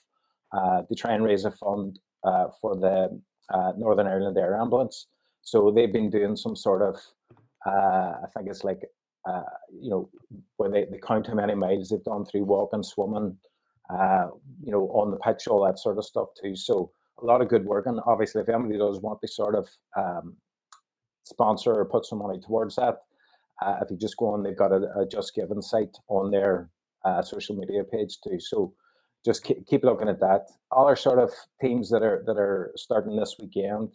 [0.52, 3.20] uh, to try and raise a fund uh, for the
[3.54, 5.08] uh, Northern Ireland Air Ambulance.
[5.42, 6.96] So they've been doing some sort of,
[7.66, 8.82] uh, I think it's like,
[9.28, 10.10] uh, you know,
[10.58, 13.38] where they, they count how many miles they've done through walking, swimming,
[13.90, 14.28] uh,
[14.64, 16.56] you know, on the pitch, all that sort of stuff too.
[16.56, 17.86] So a lot of good work.
[17.86, 20.36] And obviously, if anybody does want to sort of um,
[21.30, 22.98] sponsor or put some money towards that.
[23.62, 26.70] Uh, if you just go on, they've got a, a Just Giving site on their
[27.06, 28.40] uh, social media page too.
[28.40, 28.74] So
[29.26, 30.48] just keep, keep looking at that.
[30.72, 33.90] Our sort of teams that are that are starting this weekend.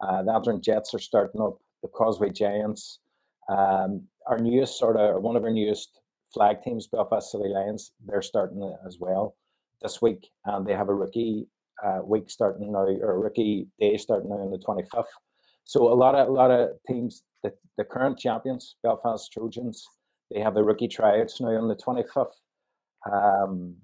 [0.00, 1.58] Uh, the Aberdeen Jets are starting up.
[1.82, 3.00] The Causeway Giants.
[3.48, 6.00] Um, our newest sort of one of our newest
[6.32, 9.36] flag teams, Belfast City Lions, they're starting as well
[9.82, 11.48] this week, and they have a rookie
[11.84, 15.12] uh, week starting now, or rookie day starting now on the twenty fifth.
[15.64, 19.86] So a lot of a lot of teams, the, the current champions, Belfast Trojans,
[20.30, 22.32] they have the rookie tryouts now on the 25th.
[23.10, 23.76] Um,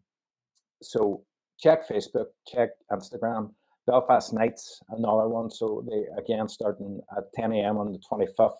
[0.83, 1.25] so
[1.59, 3.51] check Facebook, check Instagram.
[3.87, 5.51] Belfast Knights, another one.
[5.51, 7.79] So they again starting at 10 a.m.
[7.79, 8.57] on the 25th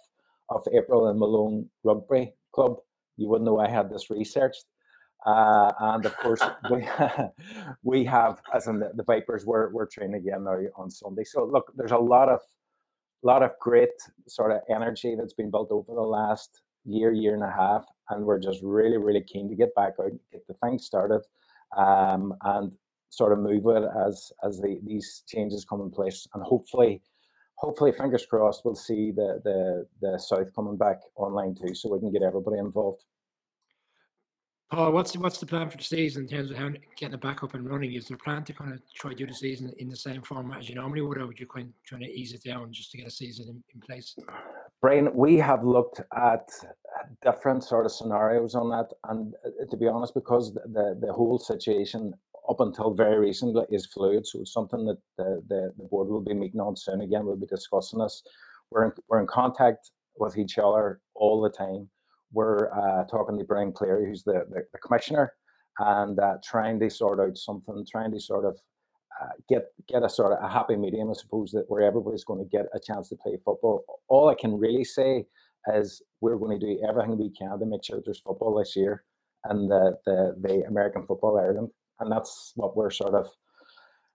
[0.51, 2.77] of April in Malone Rugby Club.
[3.17, 4.65] You wouldn't know I had this researched.
[5.25, 6.87] Uh, and of course, we,
[7.83, 11.25] we have, as in the, the Vipers, we're, we're training again now on Sunday.
[11.25, 12.41] So look, there's a lot of
[13.23, 13.91] lot of great
[14.29, 18.25] sort of energy that's been built over the last year, year and a half, and
[18.25, 21.23] we're just really, really keen to get back out, get the thing started,
[21.77, 22.73] um, and
[23.11, 27.03] sort of move it as as the, these changes come in place, and hopefully,
[27.57, 31.99] hopefully, fingers crossed, we'll see the the the south coming back online too, so we
[31.99, 33.03] can get everybody involved.
[34.71, 37.21] Paul, what's the, what's the plan for the season in terms of how getting it
[37.21, 37.93] back up and running?
[37.93, 40.23] Is there a plan to kind of try to do the season in the same
[40.23, 42.73] format as you normally would, or would you kind of trying to ease it down
[42.73, 44.17] just to get a season in, in place?
[44.83, 46.49] Brian, we have looked at
[47.23, 51.13] different sort of scenarios on that, and uh, to be honest, because the, the, the
[51.13, 52.13] whole situation
[52.49, 56.21] up until very recently is fluid, so it's something that the, the, the board will
[56.21, 57.03] be meeting on soon.
[57.03, 58.21] Again, we'll be discussing this.
[58.73, 61.89] We're in, we're in contact with each other all the time
[62.33, 65.33] we're uh, talking to Brian Cleary, who's the, the, the commissioner,
[65.79, 68.57] and uh, trying to sort out something, trying to sort of
[69.23, 72.45] uh, get get a sort of a happy medium, I suppose, that where everybody's going
[72.45, 73.85] to get a chance to play football.
[74.09, 75.25] All I can really say
[75.75, 79.05] is we're going to do everything we can to make sure there's football this year
[79.45, 83.29] and the the, the American Football Ireland, and that's what we're sort of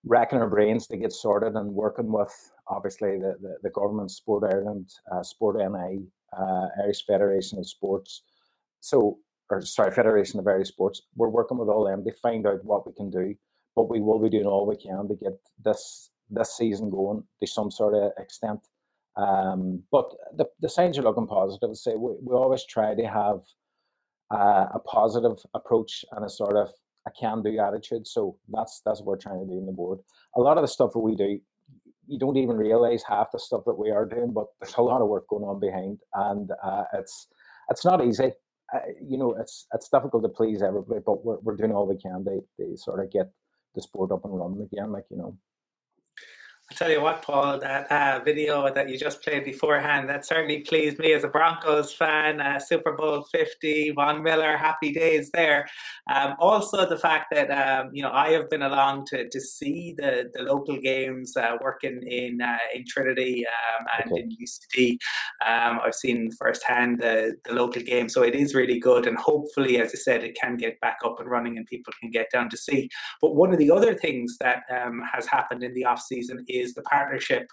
[0.06, 2.34] racking our brains to get sorted and working with
[2.68, 6.00] obviously the, the, the government, Sport Ireland, uh, Sport NI,
[6.38, 8.24] uh, Irish Federation of Sports.
[8.80, 11.02] So, or sorry, Federation of Irish Sports.
[11.16, 13.36] We're working with all them to find out what we can do,
[13.76, 17.48] but we will be doing all we can to get this this season going to
[17.48, 18.60] some sort of extent.
[19.18, 21.76] Um, but the, the signs are looking positive.
[21.76, 23.42] Say we, we always try to have
[24.34, 26.70] uh, a positive approach and a sort of
[27.08, 28.08] a can-do attitude.
[28.08, 30.00] So that's that's what we're trying to do in the board.
[30.36, 31.40] A lot of the stuff that we do,
[32.08, 35.02] you don't even realize half the stuff that we are doing, but there's a lot
[35.02, 37.28] of work going on behind, and uh, it's
[37.70, 38.32] it's not easy.
[38.74, 41.98] Uh, you know, it's it's difficult to please everybody, but we're we're doing all we
[41.98, 43.32] can to, to sort of get
[43.76, 44.92] the sport up and running again.
[44.92, 45.38] Like you know.
[46.72, 50.60] I tell you what, Paul, that uh, video that you just played beforehand, that certainly
[50.62, 52.40] pleased me as a Broncos fan.
[52.40, 55.68] Uh, Super Bowl 50, Von Miller, happy days there.
[56.10, 59.96] Um, also, the fact that, um, you know, I have been along to, to see
[59.98, 64.22] the, the local games uh, working in uh, in Trinity um, and okay.
[64.22, 64.92] in UCD.
[65.46, 69.08] Um, I've seen firsthand the, the local game, so it is really good.
[69.08, 72.12] And hopefully, as I said, it can get back up and running and people can
[72.12, 72.90] get down to see.
[73.22, 76.61] But one of the other things that um, has happened in the off season is
[76.62, 77.48] is the partnership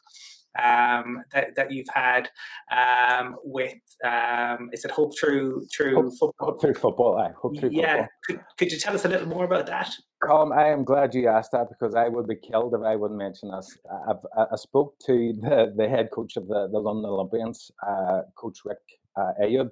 [0.63, 2.29] um, that, that you've had
[2.73, 6.47] um, with um, is it Hope Through Through Hope, Football?
[6.47, 7.33] Hope Through Football, aye.
[7.41, 7.87] Hope Through yeah.
[7.87, 8.09] Football.
[8.27, 9.93] Could, could you tell us a little more about that?
[10.23, 13.19] Colm, I am glad you asked that because I would be killed if I wouldn't
[13.19, 13.79] mention this.
[14.09, 18.59] I've, I spoke to the, the head coach of the, the London Olympians, uh, Coach
[18.65, 18.79] Rick
[19.17, 19.71] uh, Ayub,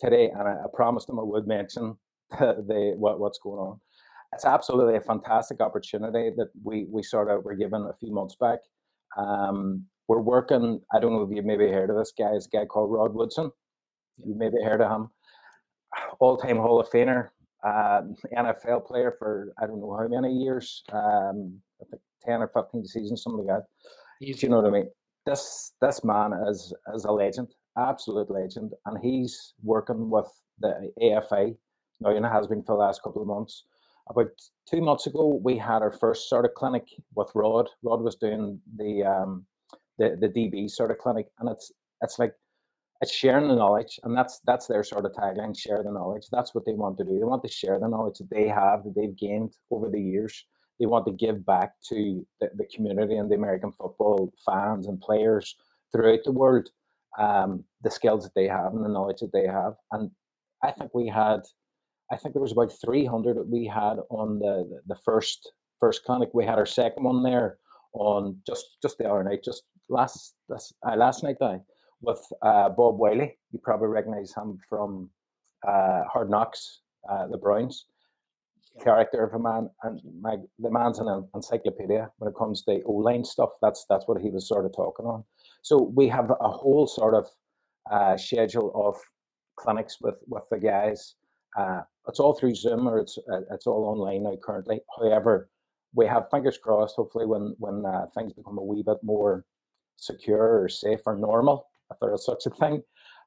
[0.00, 1.96] today, and I, I promised him I would mention
[2.32, 3.80] the, the what, what's going on.
[4.32, 8.34] It's absolutely a fantastic opportunity that we we sort of were given a few months
[8.34, 8.58] back
[9.16, 10.80] um, we're working.
[10.92, 12.30] I don't know if you've maybe heard of this guy.
[12.34, 13.50] It's a guy called Rod Woodson.
[14.24, 15.10] You maybe heard of him.
[16.18, 17.28] All-time Hall of Famer,
[17.64, 18.02] uh,
[18.36, 20.82] NFL player for I don't know how many years.
[20.92, 23.64] Um, I think ten or fifteen seasons, something like that.
[24.20, 24.90] Do you know what I mean?
[25.26, 27.48] This this man is is a legend,
[27.78, 31.52] absolute legend, and he's working with the AFA
[32.00, 33.64] now, and has been for the last couple of months
[34.08, 34.30] about
[34.70, 37.68] two months ago, we had our first sort of clinic with Rod.
[37.82, 39.46] Rod was doing the um,
[39.98, 42.34] the the DB sort of clinic, and it's it's like
[43.00, 46.26] it's sharing the knowledge, and that's that's their sort of tagline: share the knowledge.
[46.30, 47.18] That's what they want to do.
[47.18, 50.44] They want to share the knowledge that they have that they've gained over the years.
[50.80, 55.00] They want to give back to the, the community and the American football fans and
[55.00, 55.54] players
[55.92, 56.68] throughout the world
[57.18, 59.74] um, the skills that they have and the knowledge that they have.
[59.92, 60.10] And
[60.62, 61.40] I think we had
[62.14, 65.50] I think there was about 300 that we had on the, the, first
[65.80, 66.28] first clinic.
[66.32, 67.58] We had our second one there
[67.92, 71.58] on just just the other night, just last last, uh, last night I
[72.00, 73.36] with uh, Bob Wylie.
[73.50, 75.10] You probably recognize him from
[75.66, 77.86] uh, Hard Knocks, uh, the Browns.
[78.82, 82.92] Character of a man, and my the man's an encyclopedia when it comes to O
[82.92, 83.50] line stuff.
[83.60, 85.24] That's that's what he was sort of talking on.
[85.62, 87.26] So we have a whole sort of
[87.90, 88.96] uh, schedule of
[89.56, 91.14] clinics with with the guys
[91.56, 94.80] uh, it's all through Zoom or it's uh, it's all online now currently.
[94.98, 95.48] However,
[95.94, 96.96] we have fingers crossed.
[96.96, 99.44] Hopefully, when when uh, things become a wee bit more
[99.96, 102.82] secure or safe or normal, if there is such a thing,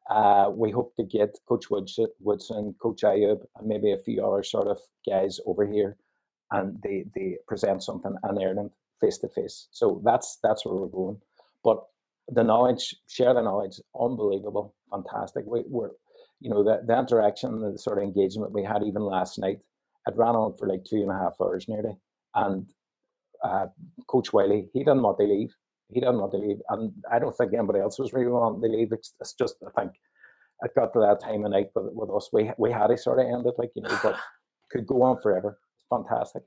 [0.10, 4.68] uh, we hope to get Coach Woodson, Coach Ayub, and maybe a few other sort
[4.68, 5.98] of guys over here,
[6.52, 9.68] and they they present something in Ireland face to face.
[9.72, 11.20] So that's that's where we're going.
[11.64, 11.84] But
[12.30, 15.46] the knowledge, share the knowledge, unbelievable, fantastic.
[15.48, 15.92] We, we're
[16.40, 19.60] you know, that, that interaction, the sort of engagement we had even last night,
[20.08, 21.98] it ran on for like two and a half hours nearly.
[22.36, 22.70] And
[23.44, 23.68] uh,
[24.08, 25.54] Coach Wylie, he didn't want to leave.
[25.90, 26.58] He didn't want to leave.
[26.70, 28.92] And I don't think anybody else was really wanting to leave.
[28.92, 29.94] It's, it's just, I think,
[30.62, 32.30] it got to that time of night with, with us.
[32.34, 34.18] We, we had to sort of end it, like, you know, but
[34.72, 35.60] could go on forever.
[35.78, 36.44] It's fantastic.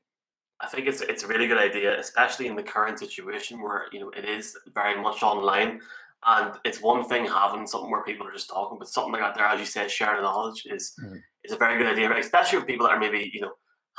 [0.63, 4.01] I think it's it's a really good idea, especially in the current situation where you
[4.01, 5.81] know it is very much online.
[6.27, 9.35] And it's one thing having something where people are just talking, but something like that
[9.35, 11.19] there, as you said, sharing the knowledge is mm.
[11.45, 13.53] is a very good idea, especially for people that are maybe you know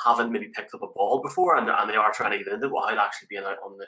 [0.03, 2.67] haven't maybe picked up a ball before and, and they are trying to get into
[2.67, 3.85] it while actually being out on the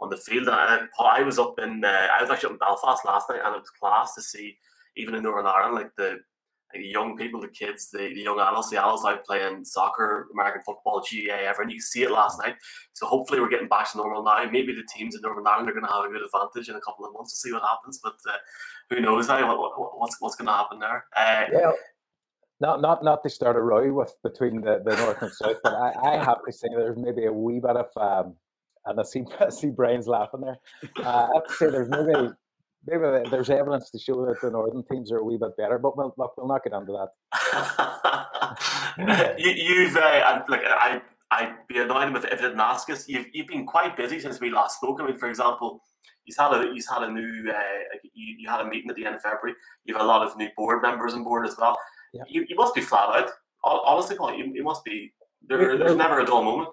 [0.00, 0.48] on the field.
[0.48, 3.40] And I, I was up in uh, I was actually up in Belfast last night,
[3.44, 4.56] and it was class to see
[4.96, 6.18] even in Northern Ireland like the
[6.74, 11.00] young people, the kids, the, the young adults, the adults out playing soccer, American football,
[11.00, 12.56] GAA, ever, and you see it last night.
[12.92, 14.44] So hopefully we're getting back to normal now.
[14.50, 16.80] Maybe the teams in Northern Ireland are going to have a good advantage in a
[16.80, 18.00] couple of months to see what happens.
[18.02, 18.36] But uh,
[18.90, 21.04] who knows now what, what, what's what's going to happen there?
[21.16, 21.72] Uh, yeah.
[22.60, 25.74] Not, not not to start a row with between the, the north and south, but
[25.74, 28.36] I, I have to say there's maybe a wee bit of um,
[28.86, 30.58] and I see I see Brian's laughing there.
[31.04, 32.32] Uh, I have to say there's maybe
[32.86, 35.96] maybe there's evidence to show that the northern teams are a wee bit better, but
[35.96, 37.08] we'll look, we'll not get into that.
[39.38, 43.08] you, have uh, like I I'd be annoyed with if it didn't ask us.
[43.08, 45.00] You've you've been quite busy since we last spoke.
[45.00, 45.82] I mean, for example,
[46.24, 49.06] you've had a you've had a new uh, you, you had a meeting at the
[49.06, 49.54] end of February.
[49.84, 51.76] You have a lot of new board members on board as well.
[52.12, 52.22] Yeah.
[52.28, 53.30] You, you must be flat out.
[53.64, 55.12] Honestly, Paul, you, you must be.
[55.48, 56.68] There, there's never a dull moment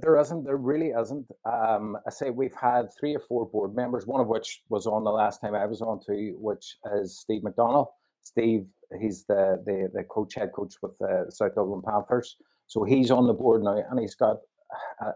[0.00, 0.44] there isn't.
[0.44, 1.26] There really isn't.
[1.44, 5.04] Um, I say we've had three or four board members, one of which was on
[5.04, 7.88] the last time I was on too, which is Steve McDonald.
[8.22, 8.66] Steve,
[9.00, 12.36] he's the, the, the coach, head coach with the South Dublin Panthers.
[12.68, 14.36] So he's on the board now and he's got,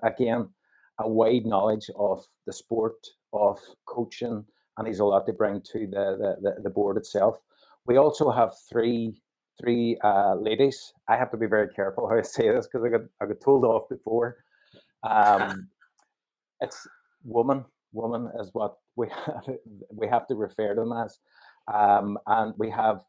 [0.03, 0.49] again,
[0.99, 2.97] a wide knowledge of the sport,
[3.33, 4.45] of coaching,
[4.77, 7.37] and he's a lot to bring to the, the, the board itself.
[7.87, 9.15] We also have three
[9.61, 10.93] three uh, ladies.
[11.09, 13.41] I have to be very careful how I say this because I got I got
[13.41, 14.37] told off before.
[15.03, 15.69] Um,
[16.61, 16.87] it's
[17.25, 17.65] woman.
[17.93, 19.45] Woman is what we have,
[19.91, 21.19] we have to refer to them as.
[21.73, 23.01] Um, and we have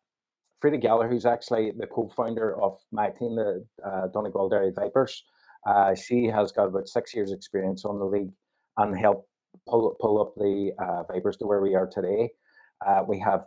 [0.62, 5.24] Frida Geller, who's actually the co-founder of my team, the uh, Donegal Derry Vipers.
[5.66, 8.32] Uh, she has got about six years' experience on the league
[8.78, 9.28] and helped
[9.68, 12.30] pull pull up the uh, Vipers to where we are today.
[12.86, 13.46] Uh, we have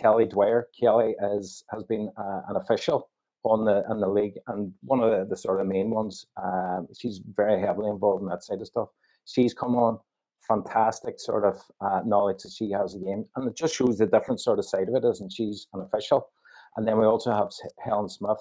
[0.00, 0.68] Kelly Dwyer.
[0.78, 3.10] Kelly is has been uh, an official
[3.46, 6.26] on the in the league and one of the, the sort of main ones.
[6.42, 8.88] Um, she's very heavily involved in that side of stuff.
[9.24, 9.98] She's come on
[10.46, 13.98] fantastic sort of uh, knowledge that she has of the game, and it just shows
[13.98, 15.04] the different sort of side of it.
[15.04, 16.28] Isn't she's an official,
[16.76, 17.48] and then we also have
[17.80, 18.38] Helen Smith.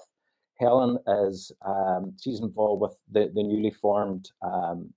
[0.60, 4.94] Helen is um, she's involved with the the newly formed um,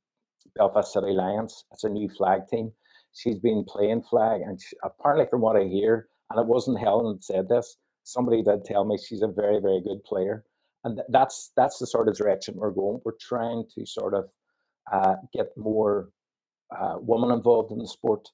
[0.57, 1.65] Belfast City Lions.
[1.73, 2.73] It's a new flag team.
[3.15, 7.15] She's been playing flag, and she, apparently, from what I hear, and it wasn't Helen
[7.15, 7.77] that said this.
[8.09, 10.43] Somebody did tell me she's a very, very good player,
[10.85, 13.03] and th- that's that's the sort of direction we're going.
[13.05, 14.31] We're trying to sort of
[14.91, 16.09] uh, get more
[16.75, 18.27] uh, women involved in the sport.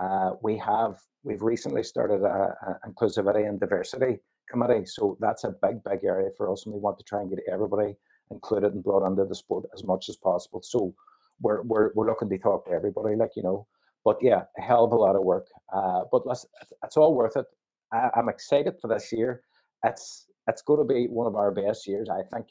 [0.00, 4.18] Uh, we have we've recently started a, inclusivity and diversity
[4.50, 7.30] committee, so that's a big, big area for us, and we want to try and
[7.30, 7.94] get everybody
[8.32, 10.60] included and brought into the sport as much as possible.
[10.60, 10.92] So
[11.40, 13.68] we're we're we're looking to talk to everybody, like you know.
[14.04, 15.46] But yeah, a hell of a lot of work.
[15.72, 16.46] Uh, but let's,
[16.82, 17.46] it's all worth it.
[17.92, 19.42] I, am excited for this year.
[19.84, 22.46] It's it's going to be one of our best years, I think.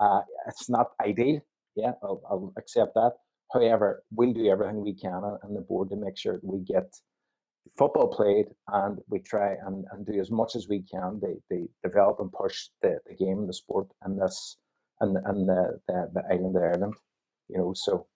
[0.00, 1.40] Uh, it's not ideal,
[1.76, 3.12] yeah, I'll, I'll, accept that.
[3.52, 6.92] However, we'll do everything we can on the board to make sure we get
[7.78, 11.68] football played and we try and, and do as much as we can to, to
[11.84, 14.56] develop and push the, the game and the sport in this
[15.00, 16.94] and and the, the, the island of Ireland.
[17.48, 18.06] You know, so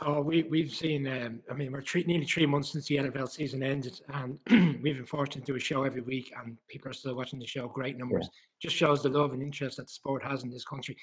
[0.00, 1.08] Oh, we we've seen.
[1.08, 4.38] Um, I mean, we're three, nearly three months since the NFL season ended, and
[4.82, 7.46] we've been fortunate to do a show every week, and people are still watching the
[7.46, 7.66] show.
[7.68, 8.28] Great numbers.
[8.30, 8.68] Yeah.
[8.68, 10.96] Just shows the love and interest that the sport has in this country.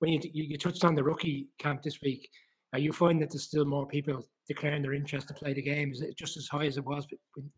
[0.00, 2.28] When you, you, you touched on the rookie camp this week,
[2.72, 5.92] are you finding that there's still more people declaring their interest to play the game?
[5.92, 7.06] Is it just as high as it was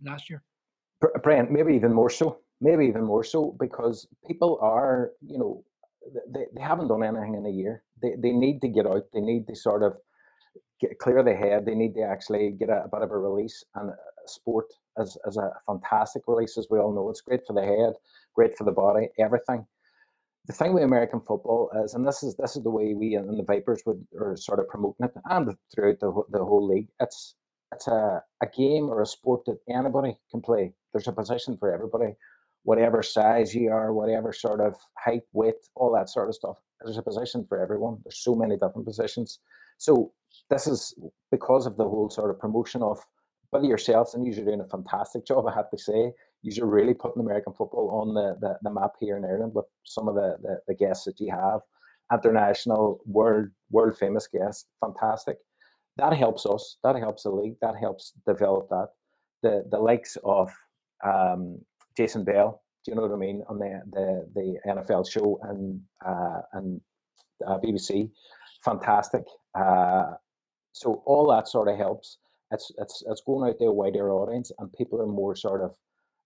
[0.05, 0.43] last year?
[1.23, 2.39] Brian, maybe even more so.
[2.61, 5.65] Maybe even more so because people are, you know,
[6.33, 7.83] they, they haven't done anything in a year.
[8.03, 9.05] They they need to get out.
[9.13, 9.95] They need to sort of
[10.83, 11.65] get clear the head.
[11.65, 13.65] They need to actually get a, a bit of a release.
[13.77, 13.93] And
[14.27, 14.67] sport
[14.99, 17.09] is, is a fantastic release, as we all know.
[17.09, 17.95] It's great for the head,
[18.35, 19.67] great for the body, everything.
[20.47, 23.39] The thing with American football is, and this is this is the way we and
[23.39, 26.89] the Vipers would are sort of promoting it, and throughout the the whole league.
[26.99, 27.37] It's
[27.73, 30.75] it's a, a game or a sport that anybody can play.
[30.93, 32.17] There's a position for everybody,
[32.65, 36.57] whatever size you are, whatever sort of height, weight, all that sort of stuff.
[36.81, 37.99] There's a position for everyone.
[38.05, 39.39] There's so many different positions.
[39.79, 40.13] So
[40.51, 40.95] this is
[41.31, 42.99] because of the whole sort of promotion of
[43.53, 46.13] Billy yourselves, and you're doing a fantastic job, I have to say.
[46.43, 50.09] You're really putting American football on the, the, the map here in Ireland with some
[50.09, 51.61] of the, the, the guests that you have.
[52.13, 55.39] International, world world famous guests, fantastic.
[55.97, 56.77] That helps us.
[56.83, 57.57] That helps the league.
[57.63, 58.89] That helps develop that.
[59.43, 60.51] The the likes of
[61.05, 61.59] um,
[61.97, 65.81] Jason Bell, do you know what I mean, on the the, the NFL show and
[66.05, 66.81] uh, and
[67.47, 68.11] uh, BBC,
[68.65, 69.25] fantastic.
[69.55, 70.13] Uh,
[70.73, 72.19] so all that sort of helps.
[72.51, 75.77] It's it's it's going out to a wider audience, and people are more sort of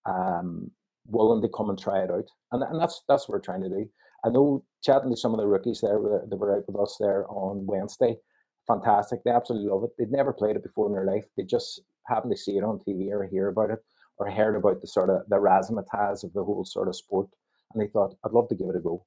[0.05, 0.71] um,
[1.05, 3.69] willing to come and try it out, and and that's that's what we're trying to
[3.69, 3.89] do.
[4.25, 7.25] I know chatting to some of the rookies there that were out with us there
[7.29, 8.17] on Wednesday,
[8.65, 9.23] fantastic.
[9.23, 9.91] They absolutely love it.
[9.97, 11.25] They'd never played it before in their life.
[11.37, 13.79] They just happened to see it on TV or hear about it
[14.17, 17.27] or heard about the sort of the razzmatazz of the whole sort of sport,
[17.73, 19.05] and they thought, I'd love to give it a go,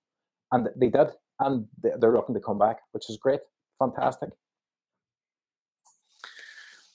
[0.53, 1.09] and they did,
[1.41, 3.41] and they're looking to come back, which is great,
[3.79, 4.31] fantastic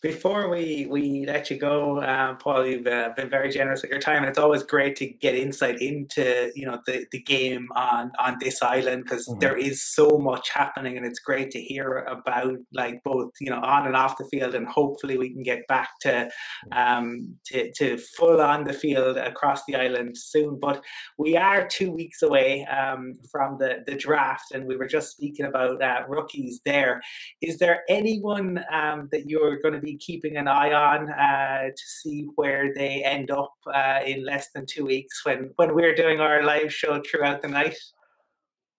[0.06, 4.00] before we we let you go, um, Paul, you've uh, been very generous with your
[4.00, 8.12] time, and it's always great to get insight into you know the, the game on
[8.20, 9.40] on this island because mm-hmm.
[9.40, 13.60] there is so much happening, and it's great to hear about like both you know
[13.62, 16.30] on and off the field, and hopefully we can get back to
[16.72, 20.60] um to, to full on the field across the island soon.
[20.60, 20.84] But
[21.18, 25.48] we are two weeks away um, from the the draft, and we were just speaking
[25.48, 26.62] about uh, rookies.
[26.64, 27.02] There,
[27.42, 31.84] is there anyone um, that you're going to be keeping an eye on uh, to
[31.86, 36.20] see where they end up uh, in less than two weeks when, when we're doing
[36.20, 37.78] our live show throughout the night?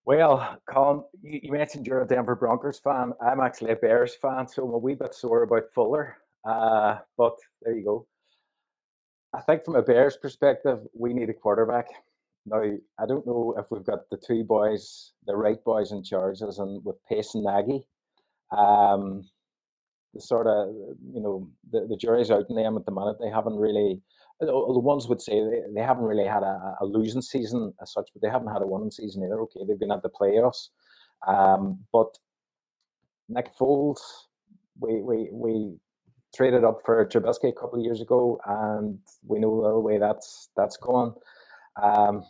[0.05, 3.11] Well, Colin, you, mentioned you're a Denver Broncos fan.
[3.21, 6.17] I'm actually a Bears fan, so I'm a wee bit sore about Fuller.
[6.45, 8.07] Uh, but there you go.
[9.33, 11.87] I think from a Bears perspective, we need a quarterback.
[12.45, 12.61] Now,
[12.97, 16.59] I don't know if we've got the two boys, the right boys in charge, as
[16.59, 17.85] in with Pace and Nagy.
[18.57, 19.27] Um,
[20.17, 20.69] the sort of,
[21.13, 23.17] you know, the, the jury's out in them at the minute.
[23.19, 24.01] They haven't really,
[24.39, 28.09] the ones would say they, they haven't really had a, a losing season as such,
[28.13, 29.39] but they haven't had a winning season either.
[29.41, 30.69] Okay, they've been at the playoffs.
[31.27, 32.17] Um, but
[33.29, 33.99] Nick Foles,
[34.79, 35.77] we, we, we
[36.35, 40.49] traded up for Trubisky a couple of years ago, and we know the way that's
[40.55, 41.13] that's going.
[41.81, 42.23] Um,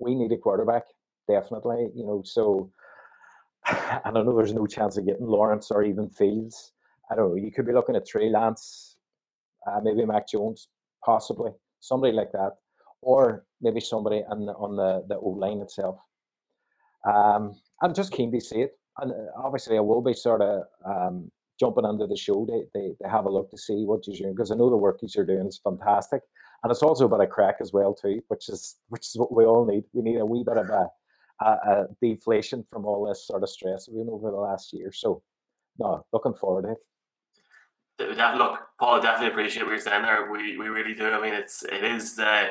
[0.00, 0.84] we need a quarterback,
[1.28, 1.90] definitely.
[1.94, 2.70] You know, so
[3.64, 4.36] I don't know.
[4.36, 6.72] There's no chance of getting Lawrence or even Fields.
[7.10, 7.36] I don't know.
[7.36, 8.96] You could be looking at Trey Lance,
[9.66, 10.68] uh, maybe Mac Jones,
[11.04, 11.50] possibly
[11.80, 12.52] somebody like that,
[13.02, 15.98] or maybe somebody on the on the the O line itself.
[17.06, 20.62] Um, I'm just keen to see it, and uh, obviously I will be sort of
[20.84, 22.46] um, jumping under the show.
[22.46, 25.00] They, they have a look to see what you're doing because I know the work
[25.02, 26.22] you're doing is fantastic,
[26.62, 29.44] and it's also about a crack as well too, which is which is what we
[29.44, 29.84] all need.
[29.92, 30.88] We need a wee bit of a,
[31.40, 34.92] a, a deflation from all this sort of stress we've been over the last year.
[34.92, 35.22] So,
[35.78, 36.84] no, looking forward to it.
[38.16, 40.30] That, look, Paul, I definitely appreciate what you're saying there.
[40.30, 41.08] We, we really do.
[41.08, 42.48] I mean, it's it is uh,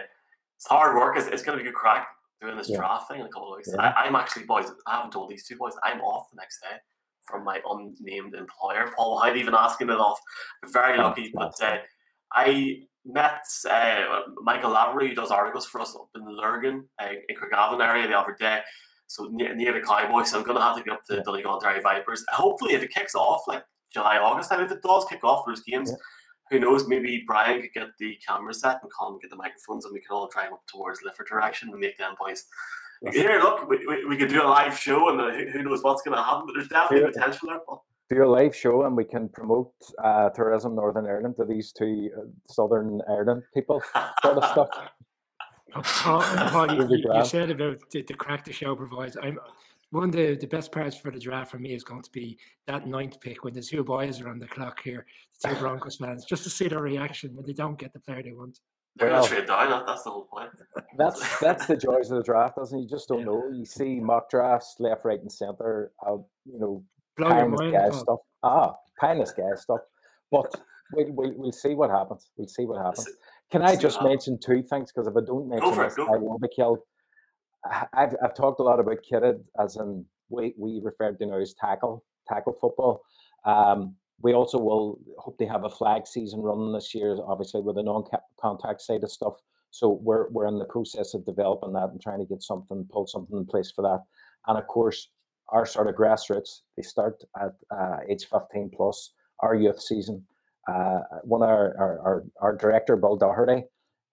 [0.57, 1.17] it's hard work.
[1.17, 2.07] It's, it's going to be a good crack
[2.41, 2.77] doing this yeah.
[2.77, 3.69] draft thing in a couple of weeks.
[3.73, 3.93] Yeah.
[3.97, 6.77] I, am actually, boys, I haven't told these two boys, I'm off the next day
[7.23, 8.91] from my unnamed employer.
[8.95, 10.19] Paul Hyde even asking it off.
[10.65, 11.77] Very lucky, but uh,
[12.33, 17.35] I met uh, Michael Lavery, who does articles for us up in Lurgan, uh, in
[17.35, 18.59] Craigavon area the other day.
[19.07, 21.21] So near, near the Cowboys, so I'm going to have to get up to yeah.
[21.25, 22.23] Donegal Derry Vipers.
[22.29, 23.63] Hopefully, if it kicks off like
[23.93, 25.97] July, August time, if it does kick off those games, yeah.
[26.49, 26.87] who knows?
[26.87, 30.13] Maybe Brian could get the camera set and Colin get the microphones, and we could
[30.13, 32.45] all drive up towards Lifford direction and make them boys
[33.11, 36.01] here, look, we, we, we, could do a live show, and uh, who knows what's
[36.01, 36.45] going to happen.
[36.45, 37.11] But there's definitely yeah.
[37.13, 37.59] potential there.
[38.09, 39.71] Do a live show, and we can promote
[40.03, 43.81] uh, tourism Northern Ireland to these two uh, Southern Ireland people,
[44.21, 44.69] sort of stuff.
[45.75, 49.15] Oh, you, you, said about the, the, crack the show provides.
[49.21, 49.37] I'm
[49.91, 52.37] one of the, the best parts for the draft for me is going to be
[52.67, 55.05] that ninth pick when the two boys are on the clock here,
[55.41, 58.21] the two Broncos fans, just to see their reaction when they don't get the player
[58.23, 58.59] they want.
[58.95, 59.83] They're well, trade down.
[59.85, 60.49] That's the whole point.
[60.97, 62.81] That's that's the joys of the draft, doesn't it?
[62.81, 63.25] You just don't yeah.
[63.25, 63.49] know.
[63.53, 65.93] You see mock drafts left, right, and center.
[66.05, 66.83] Uh, you know,
[67.17, 68.19] pie guy stuff.
[68.43, 69.79] Ah, pie guy stuff.
[70.31, 70.53] But
[70.91, 72.29] we'll, we'll, we'll see what happens.
[72.35, 73.07] We'll see what happens.
[73.51, 74.91] Can I just mention two things?
[74.91, 76.79] Because if I don't mention this, I will be killed.
[77.93, 81.53] I've, I've talked a lot about kitted, as in we, we refer to now as
[81.53, 83.01] tackle, tackle football.
[83.45, 87.75] Um, we also will hope to have a flag season running this year, obviously with
[87.75, 89.35] the non-contact side of stuff.
[89.71, 93.07] So we're we're in the process of developing that and trying to get something, pull
[93.07, 94.03] something in place for that.
[94.47, 95.09] And of course,
[95.49, 99.13] our sort of grassroots, they start at uh, age 15 plus.
[99.41, 100.25] Our youth season,
[100.67, 103.63] uh, one of our, our, our, our director, Bill Doherty,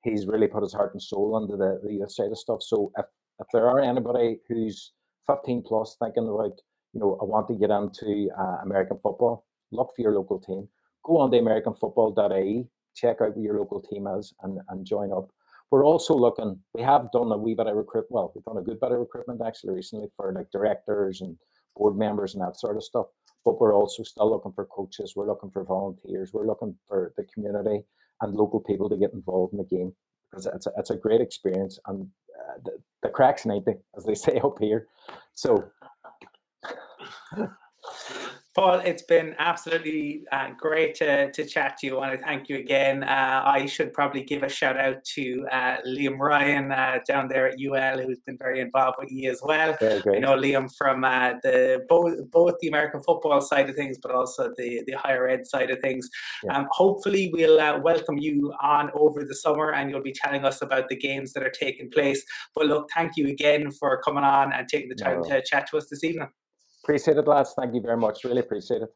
[0.05, 2.62] he's really put his heart and soul into the, the youth side of stuff.
[2.62, 3.07] So if,
[3.41, 4.93] if there are anybody who's
[5.26, 6.59] 15 plus thinking about,
[6.93, 10.68] you know, I want to get into uh, American football, look for your local team.
[11.05, 15.28] Go on to AmericanFootball.ie, check out what your local team is, and, and join up.
[15.70, 18.07] We're also looking, we have done a wee bit of recruit.
[18.09, 21.37] Well, we've done a good bit of recruitment actually recently for like directors and
[21.76, 23.07] board members and that sort of stuff.
[23.45, 25.14] But we're also still looking for coaches.
[25.14, 26.32] We're looking for volunteers.
[26.32, 27.84] We're looking for the community
[28.20, 29.93] and local people to get involved in the game
[30.30, 32.09] because it's a, it's a great experience and
[32.64, 34.86] the, the cracks 90 as they say up here.
[35.34, 35.64] So
[38.57, 41.96] Paul, it's been absolutely uh, great to, to chat to you.
[41.96, 43.04] I want to thank you again.
[43.04, 47.46] Uh, I should probably give a shout out to uh, Liam Ryan uh, down there
[47.46, 49.76] at UL, who's been very involved with you as well.
[49.82, 54.11] I know Liam from uh, the both both the American football side of things, but
[54.11, 56.09] also the, the higher ed side of things.
[56.42, 56.57] Yeah.
[56.57, 60.62] Um, hopefully, we'll uh, welcome you on over the summer, and you'll be telling us
[60.62, 62.24] about the games that are taking place.
[62.54, 65.28] But look, thank you again for coming on and taking the time no.
[65.28, 66.28] to chat to us this evening.
[66.87, 67.53] Appreciate it, lads.
[67.59, 68.22] Thank you very much.
[68.22, 68.89] Really appreciate it.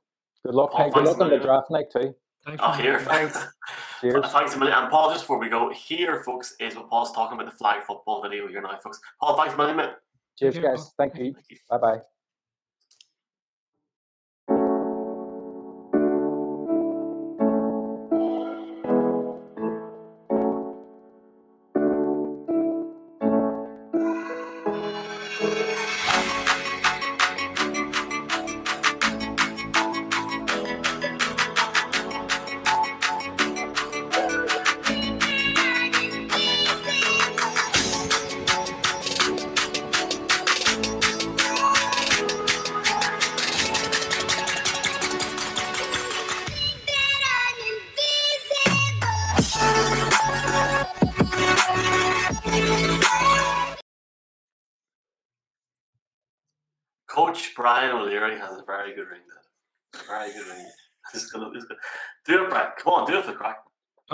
[0.46, 0.70] Good luck.
[0.72, 2.14] Oh, Paul, good luck on the draft night too.
[2.46, 3.36] Thank oh, here, thanks.
[4.00, 4.26] Cheers.
[4.26, 4.78] Thanks a million.
[4.78, 7.82] And Paul, just before we go, here, folks, is what Paul's talking about the flag
[7.82, 9.00] football video here now, folks.
[9.18, 9.90] Paul, thanks a million, mate.
[10.38, 10.92] Cheers, guys.
[10.98, 11.34] Thank you.
[11.48, 11.56] you.
[11.68, 11.98] Bye bye.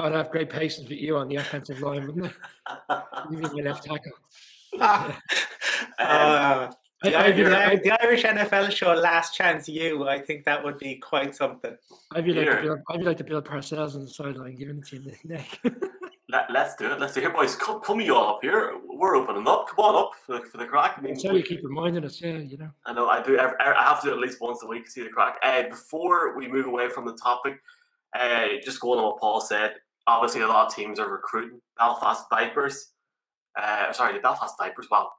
[0.07, 2.33] I'd have great patience with you on the offensive line, wouldn't
[2.89, 3.03] I?
[3.31, 4.13] You be my left tackle.
[4.79, 5.13] Uh,
[7.03, 10.63] the, I, I'd, Irish, I'd, the Irish NFL show Last Chance U, I think that
[10.63, 11.77] would be quite something.
[12.15, 12.57] I'd be like Here.
[12.57, 15.03] the Bill, I'd be like the Bill Parcells on the sideline, giving it to you
[15.03, 15.61] in the neck.
[16.29, 17.01] Let, let's do it.
[17.01, 17.55] Let's do it, boys.
[17.57, 18.75] Come, come you all up here.
[18.85, 19.69] We're opening up.
[19.69, 20.95] Come on up for, for the crack.
[20.99, 22.71] I mean, That's how you keep reminding us, yeah, you know.
[22.85, 23.37] I know I do.
[23.39, 25.37] every- I have to do it at least once a week to see the crack.
[25.43, 27.61] Uh, before we move away from the topic,
[28.19, 29.75] uh, just going on what Paul said.
[30.07, 32.93] Obviously, a lot of teams are recruiting Belfast Vipers.
[33.61, 34.89] Uh, sorry, the Belfast Vipers.
[34.91, 35.11] Wow.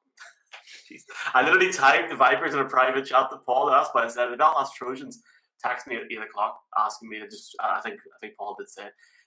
[1.33, 3.69] I literally typed the Vipers in a private chat to Paul.
[3.69, 5.21] That's why I said the Belfast Trojans
[5.65, 7.55] texted me at eight o'clock asking me to just.
[7.59, 8.83] I think I think Paul did say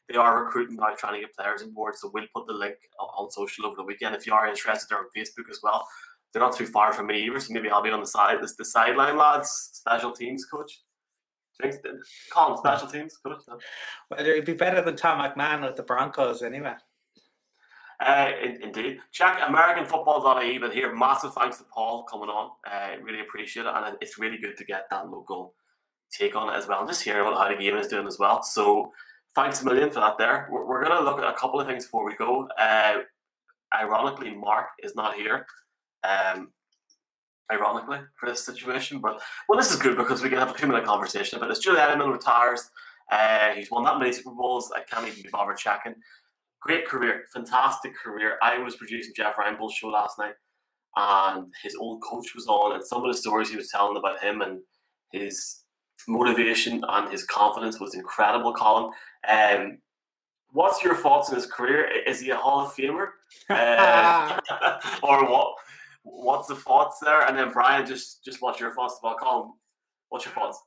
[0.09, 1.97] they are recruiting now, trying to get players on board.
[1.97, 4.87] So we'll put the link on on social over the weekend if you are interested.
[4.89, 5.87] They're on Facebook as well.
[6.33, 8.53] They're not too far from me either, so maybe I'll be on the side, the,
[8.57, 10.81] the sideline lads, special teams coach.
[11.61, 11.75] Think
[12.31, 13.43] call him special teams coach?
[14.11, 16.75] Well, it'd be better than Tom McMahon with the Broncos anyway.
[18.01, 18.99] Uh, in, indeed.
[19.13, 22.51] Check AmericanFootball.ie, but here, massive thanks to Paul coming on.
[22.67, 23.73] Uh, really appreciate it.
[23.75, 25.55] And it's really good to get that local
[26.11, 26.81] take on it as well.
[26.81, 28.43] And just hear about how the game is doing as well.
[28.43, 28.91] So
[29.35, 30.49] thanks a million for that there.
[30.51, 32.49] We're, we're going to look at a couple of things before we go.
[32.59, 33.01] Uh,
[33.75, 35.47] ironically, Mark is not here.
[36.03, 36.53] Um,
[37.53, 39.01] ironically, for this situation.
[39.01, 41.59] But, well, this is good because we can have a two minute conversation about this.
[41.59, 42.70] Julian Edelman retires.
[43.11, 44.70] Uh, he's won that many Super Bowls.
[44.74, 45.94] I can't even be bothered checking
[46.61, 48.38] great career, fantastic career.
[48.42, 50.34] I was producing Jeff Reinbold's show last night,
[50.96, 54.22] and his old coach was on, and some of the stories he was telling about
[54.22, 54.61] him and
[55.12, 55.62] his
[56.07, 58.53] motivation and his confidence was incredible.
[58.53, 58.92] Colin,
[59.28, 59.78] um,
[60.53, 61.88] what's your thoughts on his career?
[62.07, 63.09] Is he a Hall of Famer,
[63.51, 64.38] uh,
[65.03, 65.55] or what?
[66.03, 67.26] What's the thoughts there?
[67.26, 69.53] And then Brian, just just what's your thoughts about Colin?
[70.09, 70.62] What's your thoughts?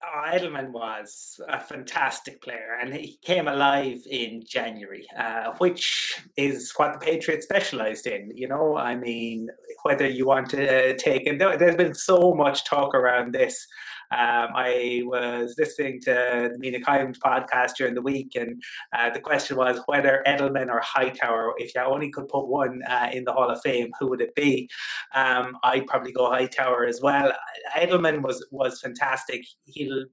[0.00, 6.72] Oh, Edelman was a fantastic player, and he came alive in January, uh, which is
[6.76, 8.30] what the Patriots specialised in.
[8.32, 9.48] You know, I mean,
[9.82, 13.66] whether you want to take there, there's been so much talk around this.
[14.10, 18.60] Um, I was listening to the Mina Kimes podcast during the week, and
[18.96, 23.10] uh, the question was whether Edelman or Hightower, if you only could put one uh,
[23.12, 24.68] in the Hall of Fame, who would it be?
[25.14, 27.32] Um, I'd probably go Hightower as well.
[27.76, 29.44] Edelman was was fantastic.
[29.64, 30.04] He'll,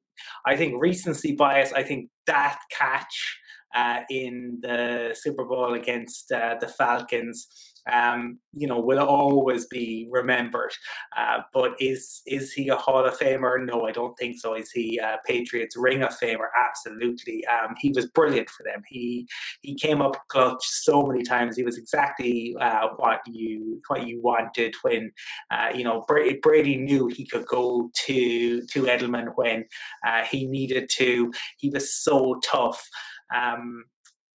[0.46, 1.74] I think, recency bias.
[1.74, 3.40] I think that catch
[3.76, 7.48] uh, in the Super Bowl against uh, the Falcons,
[7.92, 10.72] um, you know, will always be remembered.
[11.16, 13.64] Uh, but is is he a Hall of Famer?
[13.64, 14.56] No, I don't think so.
[14.56, 16.48] Is he a Patriots Ring of Famer?
[16.58, 17.46] Absolutely.
[17.48, 18.82] Um, he was brilliant for them.
[18.88, 19.28] He
[19.62, 21.56] he came up clutch so many times.
[21.56, 25.12] He was exactly uh, what you what you wanted when
[25.52, 29.66] uh, you know Brady, Brady knew he could go to to Edelman when
[30.06, 31.32] uh, he needed to.
[31.58, 32.88] He was so tough.
[33.36, 33.86] Um,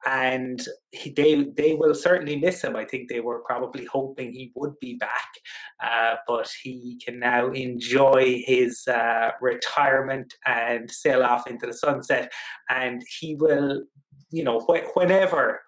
[0.07, 2.75] and he, they they will certainly miss him.
[2.75, 5.29] I think they were probably hoping he would be back,
[5.83, 12.33] uh, but he can now enjoy his uh, retirement and sail off into the sunset.
[12.71, 13.83] And he will,
[14.31, 15.61] you know, wh- whenever,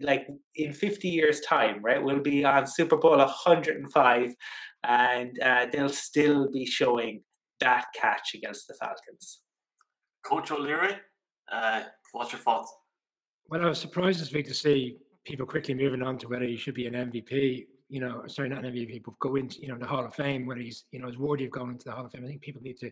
[0.00, 4.32] like in fifty years' time, right, we'll be on Super Bowl one hundred and five,
[4.84, 7.22] and uh, they'll still be showing
[7.58, 9.40] that catch against the Falcons.
[10.24, 10.94] Coach O'Leary,
[11.50, 12.72] uh, what's your thoughts?
[13.48, 16.56] Well, I was surprised this week to see people quickly moving on to whether he
[16.56, 17.66] should be an MVP.
[17.88, 20.46] You know, sorry, not an MVP, but go into you know the Hall of Fame.
[20.46, 22.24] Whether he's you know is worthy of going into the Hall of Fame.
[22.24, 22.90] I think people need to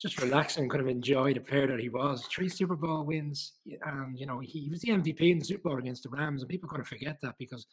[0.00, 2.24] just relax and kind of enjoy the player that he was.
[2.26, 3.54] Three Super Bowl wins,
[3.84, 6.48] and you know he, was the MVP in the Super Bowl against the Rams, and
[6.48, 7.66] people kind of forget that because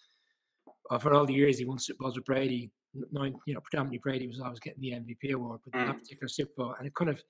[0.99, 2.71] for all the years he won Super Bowls with Brady,
[3.11, 5.87] nine, you know, predominantly Brady was always getting the MVP award, but Mm.
[5.87, 7.23] that particular Super Bowl, and it kind of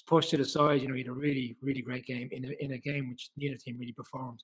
[0.00, 0.80] pushed to the side.
[0.80, 3.30] You know, he had a really, really great game in a, in a game which
[3.36, 4.42] neither team really performed.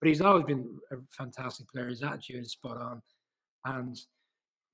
[0.00, 1.88] But he's always been a fantastic player.
[1.88, 3.02] His attitude is spot on.
[3.64, 3.96] And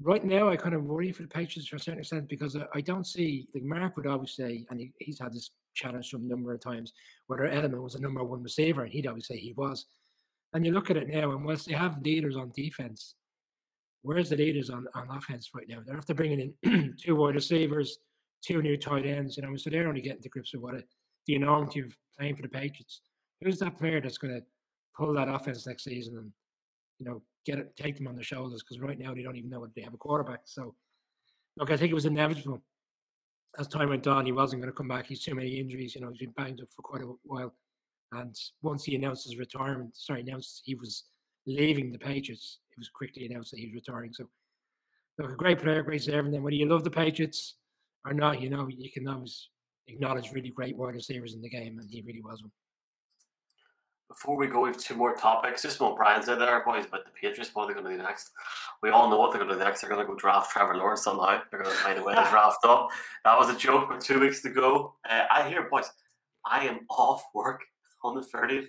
[0.00, 2.64] right now, I kind of worry for the Patriots to a certain extent because I,
[2.74, 6.26] I don't see, like Mark would always say, and he, he's had this challenge some
[6.26, 6.92] number of times,
[7.26, 9.86] whether Edelman was a number one receiver, and he'd always say he was.
[10.54, 13.14] And you look at it now, and whilst they have leaders on defense,
[14.02, 15.80] where's the leaders on, on offense right now?
[15.84, 17.98] They're after bringing in two wide receivers,
[18.44, 20.86] two new tight ends, you know, so they're only getting to grips with what it,
[21.26, 23.02] the enormity of playing for the Patriots.
[23.42, 24.42] Who's that player that's going to
[24.96, 26.32] pull that offense next season and,
[26.98, 28.62] you know, get it, take them on their shoulders?
[28.62, 30.40] Because right now they don't even know if they have a quarterback.
[30.44, 30.74] So,
[31.56, 32.62] look, I think it was inevitable.
[33.58, 35.06] As time went on, he wasn't going to come back.
[35.06, 35.94] He's too many injuries.
[35.94, 37.54] You know, he's been banged up for quite a while.
[38.12, 41.04] And once he announced his retirement, sorry, announced he was
[41.46, 44.12] leaving the Patriots, it was quickly announced that he was retiring.
[44.12, 44.28] So
[45.18, 46.34] Look, a great player, great servant.
[46.34, 47.56] And whether you love the Patriots
[48.08, 49.48] or not, you know, you can always
[49.86, 52.52] acknowledge really great wide receivers in the game, and he really was one.
[54.08, 55.62] Before we go, we have two more topics.
[55.62, 58.30] Just what Brian said there, boys, but the Patriots, what they're going to do next.
[58.82, 59.82] We all know what they're going to do next.
[59.82, 61.42] They're going to go draft Trevor Lawrence somehow.
[61.50, 62.88] They're going to find a way to draft up.
[63.24, 64.94] That was a joke, but two weeks to go.
[65.08, 65.90] Uh, I hear, boys,
[66.46, 67.60] I am off work
[68.02, 68.68] on the 30th.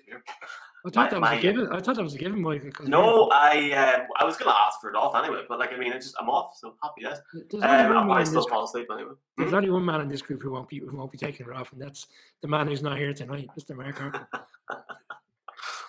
[0.86, 1.68] I thought that was a given.
[1.72, 2.88] I thought that was a given, Michael.
[2.88, 5.78] No, I uh, I was going to ask for it off anyway, but like I
[5.78, 7.18] mean, it's just I'm off, so happy days.
[7.50, 9.12] There's um, I still fall asleep anyway.
[9.38, 9.56] There's hmm?
[9.58, 11.74] only one man in this group who won't be who won't be taking it off,
[11.74, 12.08] and that's
[12.42, 13.76] the man who's not here tonight, Mr.
[13.76, 14.28] Mark Harper.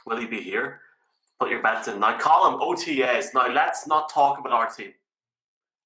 [0.06, 0.80] Will he be here?
[1.38, 2.18] Put your bets in now.
[2.18, 3.32] Call him OTAs.
[3.32, 4.92] Now let's not talk about our team.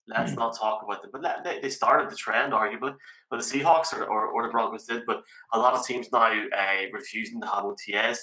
[0.06, 0.38] Let's mm.
[0.38, 1.10] not talk about them.
[1.12, 2.94] But they, they started the trend, arguably.
[3.30, 5.04] But the Seahawks or, or, or the Broncos did.
[5.06, 8.18] But a lot of teams now uh, refusing to have OTAs.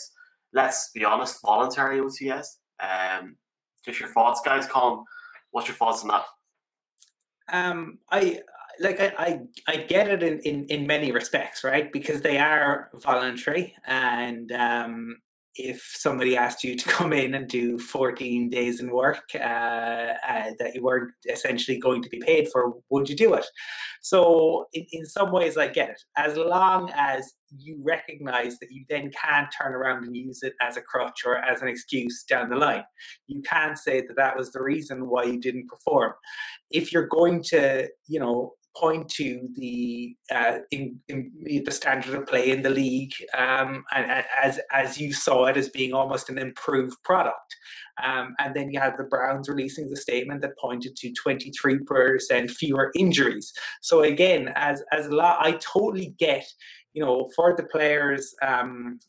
[0.54, 2.46] Let's be honest, voluntary OTAs.
[2.80, 3.36] Um,
[3.86, 4.68] just your thoughts, guys.
[4.68, 5.04] Colin,
[5.52, 6.24] what's your thoughts on that?
[7.52, 8.42] Um, I
[8.80, 11.92] like I, I, I get it in, in in many respects, right?
[11.92, 15.18] Because they are voluntary, and um,
[15.56, 20.52] if somebody asked you to come in and do 14 days in work uh, uh,
[20.60, 23.46] that you weren't essentially going to be paid for, would you do it?
[24.02, 26.02] So, in, in some ways, I get it.
[26.18, 30.78] As long as you recognize that you then can't turn around and use it as
[30.78, 32.84] a crutch or as an excuse down the line.
[33.28, 36.14] You can't say that that was the reason why you didn't perform.
[36.70, 41.32] If you're going to, you know, point to the uh, in, in,
[41.66, 45.70] the standard of play in the league um, and, as as you saw it as
[45.70, 47.56] being almost an improved product.
[48.04, 52.92] Um, and then you had the Browns releasing the statement that pointed to 23% fewer
[52.96, 53.52] injuries.
[53.82, 56.46] So again, as as a lot, I totally get,
[56.94, 58.34] you know, for the players.
[58.42, 59.00] Um,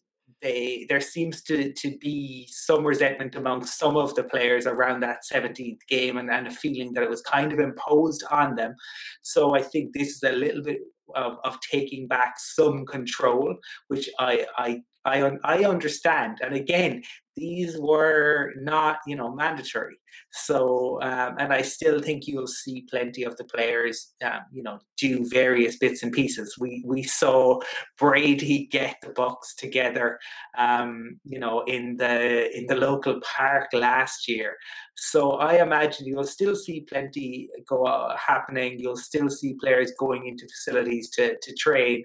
[0.42, 5.20] they there seems to to be some resentment among some of the players around that
[5.32, 8.74] 17th game and, and a feeling that it was kind of imposed on them.
[9.22, 10.80] So I think this is a little bit
[11.14, 13.54] of, of taking back some control,
[13.88, 16.38] which I I I, I understand.
[16.42, 17.02] And again,
[17.36, 19.96] these were not, you know, mandatory.
[20.32, 24.78] So, um, and I still think you'll see plenty of the players, um, you know,
[24.98, 26.56] do various bits and pieces.
[26.58, 27.60] We we saw
[27.98, 30.18] Brady get the Bucs together,
[30.56, 34.56] um, you know, in the in the local park last year.
[34.96, 38.78] So I imagine you'll still see plenty go uh, happening.
[38.78, 42.04] You'll still see players going into facilities to to train.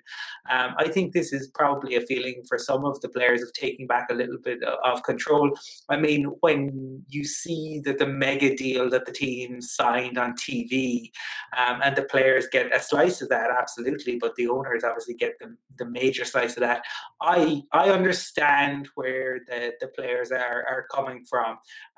[0.49, 3.87] Um, I think this is probably a feeling for some of the players of taking
[3.87, 5.51] back a little bit of control.
[5.89, 11.11] I mean, when you see that the mega deal that the team signed on TV,
[11.57, 15.33] um, and the players get a slice of that, absolutely, but the owners obviously get
[15.39, 16.83] the, the major slice of that.
[17.21, 21.57] I I understand where the, the players are, are coming from,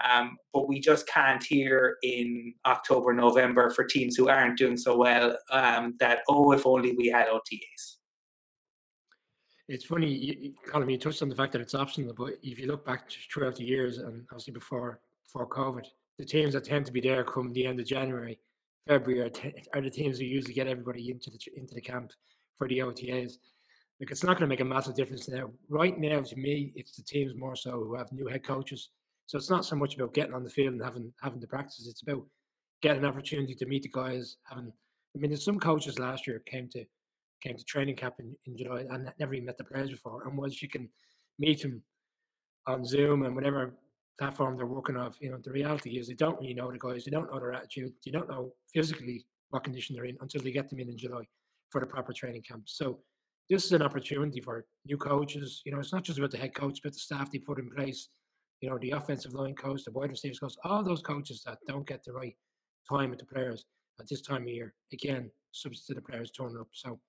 [0.10, 4.98] um, but we just can't hear in October, November for teams who aren't doing so
[4.98, 7.89] well um, that, oh, if only we had OTAs.
[9.70, 12.66] It's funny, you, Colin, you touched on the fact that it's optional, but if you
[12.66, 15.86] look back throughout the years and obviously before before COVID,
[16.18, 18.40] the teams that tend to be there come the end of January,
[18.88, 22.12] February are, t- are the teams who usually get everybody into the into the camp
[22.58, 23.34] for the OTAs.
[24.00, 25.52] Like it's not going to make a massive difference now.
[25.70, 28.90] Right now, to me, it's the teams more so who have new head coaches.
[29.28, 31.88] So it's not so much about getting on the field and having having the practice.
[31.88, 32.26] It's about
[32.82, 34.38] getting an opportunity to meet the guys.
[34.46, 34.74] Having,
[35.16, 36.86] I mean, some coaches last year came to
[37.42, 40.28] came to training camp in, in July and never even met the players before.
[40.28, 40.90] And once you can
[41.38, 41.82] meet them
[42.68, 43.74] on Zoom and whatever
[44.18, 47.06] platform they're working off, you know, the reality is they don't really know the guys.
[47.06, 47.94] They don't know their attitude.
[48.06, 51.24] They don't know physically what condition they're in until they get them in in July
[51.70, 52.64] for the proper training camp.
[52.66, 53.00] So
[53.50, 55.62] this is an opportunity for new coaches.
[55.66, 57.70] You know, it's not just about the head coach, but the staff they put in
[57.70, 58.10] place.
[58.62, 61.88] You know, the offensive line coach, the wide receivers coach, all those coaches that don't
[61.88, 62.36] get the right
[62.90, 63.66] time with the players
[64.00, 64.74] at this time of year.
[64.94, 66.68] Again, subject to the players turning up.
[66.74, 67.00] So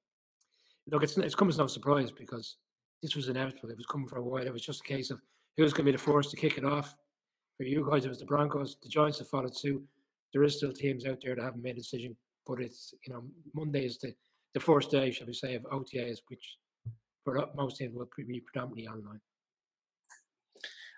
[0.88, 2.56] look, it's it's come as no surprise because
[3.02, 3.70] this was inevitable.
[3.70, 4.46] It was coming for a while.
[4.46, 5.20] It was just a case of
[5.56, 6.94] who's going to be the force to kick it off.
[7.56, 8.76] For you guys, it was the Broncos.
[8.82, 9.82] The Giants have followed suit.
[10.32, 12.16] There is still teams out there that haven't made a decision,
[12.46, 13.22] but it's you know
[13.54, 14.14] Monday is the
[14.54, 16.56] the first day, shall we say, of OTAs, which
[17.24, 19.20] for most teams will be predominantly online.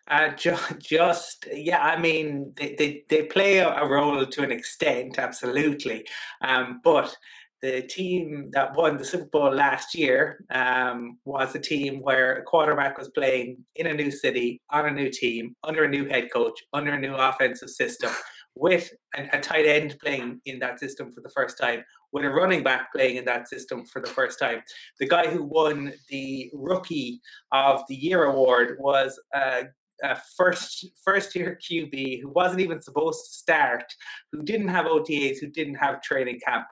[0.09, 5.19] Uh, just, just, yeah, I mean, they, they, they play a, role to an extent,
[5.19, 6.07] absolutely.
[6.41, 7.15] Um, but
[7.63, 12.43] the team that won the Super Bowl last year um, was a team where a
[12.43, 16.29] quarterback was playing in a new city, on a new team, under a new head
[16.33, 18.11] coach, under a new offensive system,
[18.57, 22.31] with a, a tight end playing in that system for the first time, with a
[22.31, 24.61] running back playing in that system for the first time.
[24.99, 27.21] The guy who won the Rookie
[27.53, 29.67] of the Year award was a
[30.03, 33.85] a first first year QB who wasn't even supposed to start,
[34.33, 36.67] who didn't have OTAs, who didn't have training camp.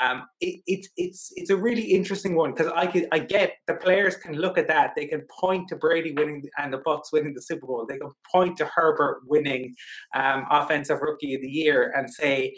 [0.00, 3.74] Um, it, it's it's it's a really interesting one because I could, I get the
[3.74, 4.92] players can look at that.
[4.96, 7.84] They can point to Brady winning and the Bucs winning the Super Bowl.
[7.86, 9.74] They can point to Herbert winning
[10.14, 12.54] um, Offensive Rookie of the Year and say,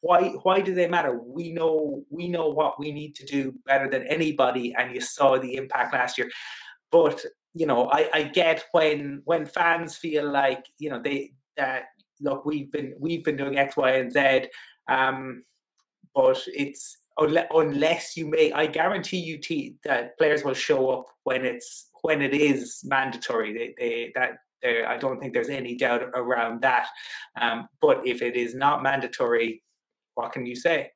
[0.00, 1.18] why why do they matter?
[1.24, 5.38] We know we know what we need to do better than anybody, and you saw
[5.38, 6.28] the impact last year.
[6.90, 11.84] But you know, I, I get when when fans feel like you know they that
[12.20, 14.48] look we've been we've been doing X, Y, and Z.
[14.88, 15.44] Um,
[16.14, 21.44] but it's unless you may i guarantee you t- that players will show up when
[21.44, 23.54] it's when it is mandatory.
[23.54, 26.88] They, they that there i don't think there's any doubt around that.
[27.40, 29.62] Um, but if it is not mandatory
[30.14, 30.90] what can you say?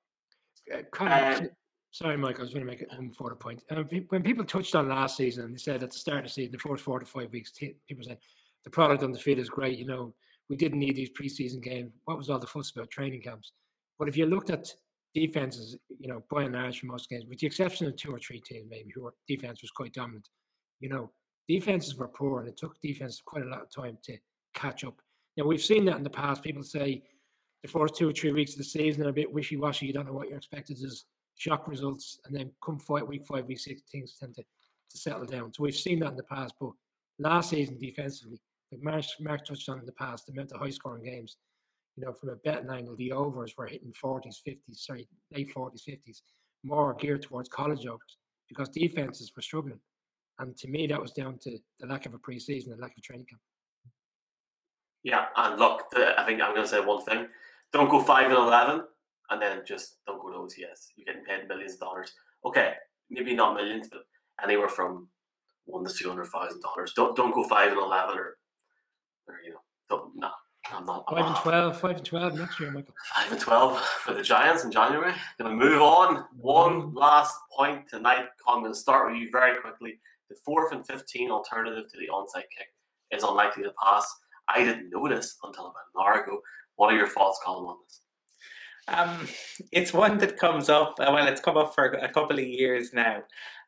[0.72, 1.48] Uh, of,
[1.90, 3.62] sorry mike i was going to make it one further point.
[3.70, 6.30] Um, when people touched on last season and they said at the start of the
[6.30, 8.18] season the first four to five weeks people said
[8.64, 10.12] the product on the field is great you know
[10.48, 11.92] we didn't need these preseason games.
[12.04, 13.52] What was all the fuss about training camps?
[13.98, 14.72] But if you looked at
[15.18, 18.18] defenses, you know, by and large for most games, with the exception of two or
[18.18, 20.28] three teams maybe who were defense was quite dominant.
[20.80, 21.10] You know,
[21.48, 24.16] defenses were poor and it took defense quite a lot of time to
[24.54, 25.00] catch up.
[25.36, 26.42] Now we've seen that in the past.
[26.42, 27.02] People say
[27.62, 29.86] the first two or three weeks of the season are a bit wishy washy.
[29.86, 31.04] You don't know what you're expected as
[31.36, 35.24] shock results, and then come fight week five, week six, things tend to, to settle
[35.24, 35.52] down.
[35.52, 36.54] So we've seen that in the past.
[36.60, 36.70] But
[37.18, 38.40] last season defensively,
[38.72, 41.36] like Mark, Mark touched on in the past, the amount of high scoring games
[41.98, 45.82] you know, from a betting angle, the overs were hitting 40s, 50s, sorry, late 40s,
[45.88, 46.22] 50s,
[46.62, 48.18] more geared towards college overs
[48.48, 49.80] because defenses were struggling.
[50.38, 53.02] And to me, that was down to the lack of a preseason, the lack of
[53.02, 53.40] training camp.
[55.02, 57.26] Yeah, and look, the, I think I'm going to say one thing:
[57.72, 58.82] don't go five and eleven,
[59.30, 60.90] and then just don't go to OTS.
[60.94, 62.12] You're getting paid millions of dollars.
[62.44, 62.74] Okay,
[63.10, 64.02] maybe not millions, but
[64.42, 65.08] anywhere from
[65.64, 66.92] one to two hundred thousand dollars.
[66.94, 68.36] Don't don't go five and eleven, or,
[69.26, 70.30] or you know, don't no.
[70.72, 72.94] I'm not, I'm five and twelve, five and twelve next year, Michael.
[73.14, 75.14] Five and twelve for the Giants in January.
[75.40, 76.24] Going to move on.
[76.36, 76.96] One mm-hmm.
[76.96, 78.26] last point tonight.
[78.46, 79.98] I'm going to start with you very quickly.
[80.28, 82.68] The fourth and fifteen alternative to the onside kick
[83.10, 84.06] is unlikely to pass.
[84.48, 86.40] I didn't notice until about an hour ago.
[86.76, 88.00] What are your thoughts, Colin, on this?
[88.88, 89.28] Um,
[89.72, 90.96] it's one that comes up.
[90.98, 93.22] Uh, well, it's come up for a couple of years now,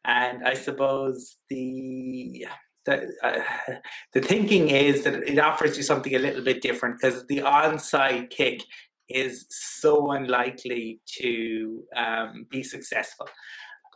[0.04, 2.46] and I suppose the
[2.86, 3.40] the, uh,
[4.12, 8.30] the thinking is that it offers you something a little bit different because the onside
[8.30, 8.62] kick
[9.08, 13.28] is so unlikely to um, be successful.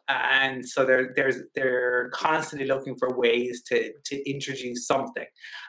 [0.08, 5.24] And so they're, there's, they're constantly looking for ways to, to introduce something.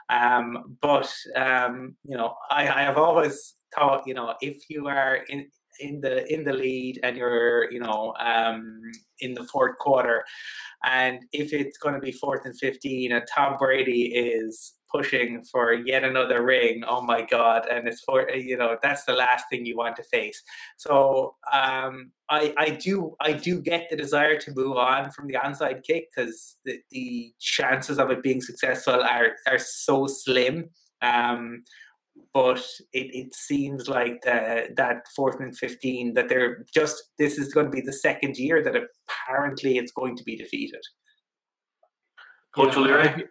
[0.10, 5.20] Um, but, um, you know, I, I have always thought, you know, if you are
[5.30, 5.48] in,
[5.80, 8.82] in the in the lead and you're you know um,
[9.20, 10.24] in the fourth quarter
[10.84, 15.74] and if it's going to be fourth and 15 and Tom Brady is pushing for
[15.74, 17.68] yet another ring, oh my God.
[17.70, 20.42] And it's for, you know, that's the last thing you want to face.
[20.78, 25.36] So um, I, I do I do get the desire to move on from the
[25.36, 30.70] onside kick because the, the chances of it being successful are, are so slim.
[31.02, 31.64] Um,
[32.34, 37.54] but it, it seems like the, that fourth and 15 that they're just this is
[37.54, 40.82] going to be the second year that apparently it's going to be defeated.
[42.54, 43.26] Coach O'Leary?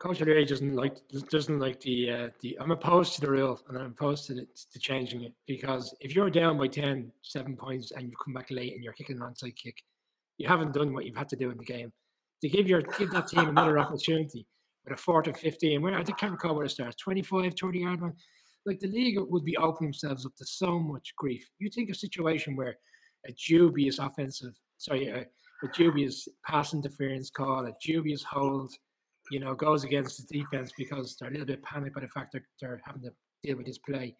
[0.00, 0.98] coach O'Leary doesn't like
[1.30, 4.46] doesn't like the uh, the I'm opposed to the rule and I'm opposed to, the,
[4.72, 8.50] to changing it because if you're down by 10 7 points and you come back
[8.50, 9.76] late and you're kicking an onside kick
[10.38, 11.92] you haven't done what you've had to do in the game.
[12.42, 14.46] To give your give that team another opportunity
[14.84, 15.82] with a fourth and 15.
[15.82, 18.14] Where I can't recall where it starts 25, 30 yard one.
[18.66, 21.46] Like the league would be opening themselves up to so much grief.
[21.58, 22.76] You think a situation where
[23.26, 28.72] a dubious offensive, sorry, a, a dubious pass interference call, a dubious hold,
[29.30, 32.32] you know, goes against the defense because they're a little bit panicked by the fact
[32.32, 33.10] that they're having to
[33.42, 34.16] deal with this play.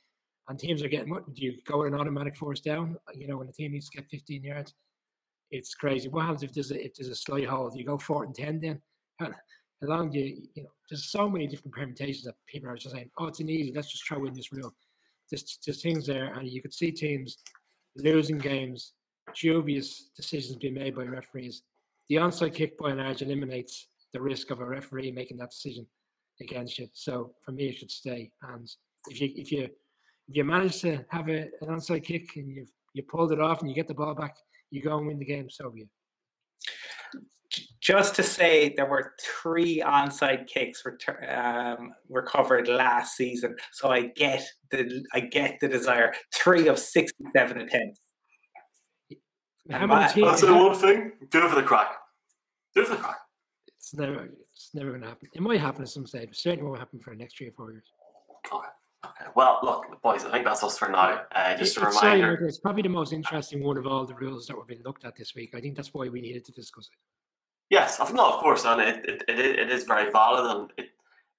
[0.48, 1.32] And teams are getting what?
[1.34, 2.96] Do you go with an automatic force down?
[3.14, 4.74] You know, when the team needs to get 15 yards,
[5.50, 6.08] it's crazy.
[6.08, 7.76] What happens if there's a, if there's a slight hold?
[7.76, 9.34] You go fourth and 10 then?
[9.90, 13.26] As you, you know, there's so many different permutations that people are just saying, oh,
[13.26, 14.74] it's an easy, let's just throw in this rule.
[15.30, 17.38] There's, there's things there, and you could see teams
[17.96, 18.92] losing games,
[19.34, 21.62] dubious decisions being made by referees.
[22.08, 25.86] The onside kick by and large eliminates the risk of a referee making that decision
[26.40, 26.88] against you.
[26.92, 28.30] So for me, it should stay.
[28.42, 28.70] And
[29.08, 29.62] if you if you
[30.28, 33.60] if you manage to have a, an onside kick and you you pulled it off
[33.60, 34.36] and you get the ball back,
[34.70, 35.50] you go and win the game.
[35.50, 35.88] So it
[37.84, 40.82] just to say there were three onside kicks
[41.28, 46.14] um, recovered last season, so I get the I get the desire.
[46.34, 48.00] Three of sixty-seven attempts.
[49.70, 50.26] How many teams?
[50.26, 51.12] That's the one thing.
[51.30, 51.92] Do it for the crack.
[52.74, 53.18] Do it for the crack.
[53.76, 54.30] It's never.
[54.54, 55.28] It's never going to happen.
[55.34, 57.52] It might happen at some stage, but certainly won't happen for the next three or
[57.52, 57.84] four years.
[58.46, 58.66] Okay.
[59.04, 59.30] Okay.
[59.36, 61.20] Well, look, boys, I think that's us for now.
[61.34, 62.46] Uh, just It- a it's sorry, reminder.
[62.46, 65.16] It's probably the most interesting one of all the rules that were being looked at
[65.16, 65.54] this week.
[65.54, 66.98] I think that's why we needed to discuss it.
[67.70, 70.90] Yes, of- no, of course, and it, it, it, it is very valid, and it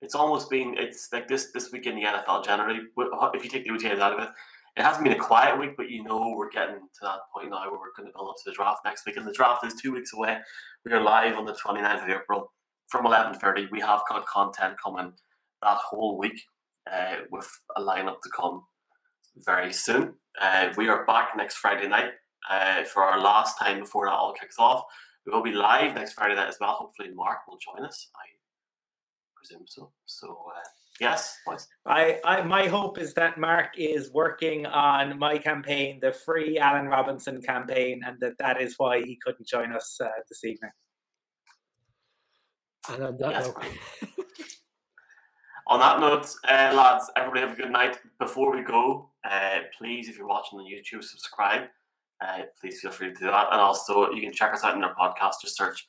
[0.02, 2.80] it's almost been it's like this this week in the NFL generally.
[2.98, 4.30] If you take the OTAs out of it,
[4.78, 7.62] it hasn't been a quiet week, but you know we're getting to that point now
[7.72, 9.74] where we're going to build up to the draft next week, and the draft is
[9.76, 10.38] two weeks away.
[10.84, 12.52] We are live on the 29th of April
[12.88, 13.68] from eleven thirty.
[13.72, 15.14] We have got content coming
[15.62, 16.42] that whole week
[16.92, 18.64] uh, with a lineup to come
[19.38, 20.14] very soon.
[20.42, 22.12] Uh, we are back next Friday night
[22.50, 24.84] uh, for our last time before that all kicks off.
[25.26, 26.74] We will be live next Friday night as well.
[26.74, 28.10] Hopefully, Mark will join us.
[28.16, 28.26] I
[29.36, 29.92] presume so.
[30.06, 30.60] So, uh,
[31.00, 31.68] yes, boys.
[31.86, 36.88] I, I my hope is that Mark is working on my campaign, the free Alan
[36.88, 40.72] Robinson campaign, and that that is why he couldn't join us uh, this evening.
[42.90, 43.48] And on that Yes.
[43.48, 43.66] note,
[45.68, 47.98] On that note, uh, lads, everybody have a good night.
[48.20, 51.64] Before we go, uh, please, if you're watching on YouTube, subscribe.
[52.24, 53.48] Uh, please feel free to do that.
[53.52, 55.42] And also, you can check us out in our podcast.
[55.42, 55.86] Just search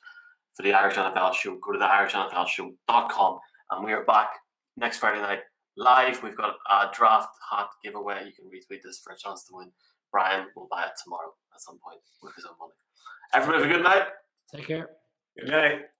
[0.55, 1.57] for the Irish NFL Show.
[1.57, 3.39] Go to the IrishNFLShow.com.
[3.71, 4.29] And we are back
[4.75, 5.39] next Friday night
[5.77, 6.21] live.
[6.23, 8.25] We've got a draft hat giveaway.
[8.25, 9.71] You can retweet this for a chance to win.
[10.11, 12.73] Brian will buy it tomorrow at some point with his own money.
[13.33, 14.07] Everybody have a good night.
[14.53, 14.89] take care.
[15.37, 15.96] Good night.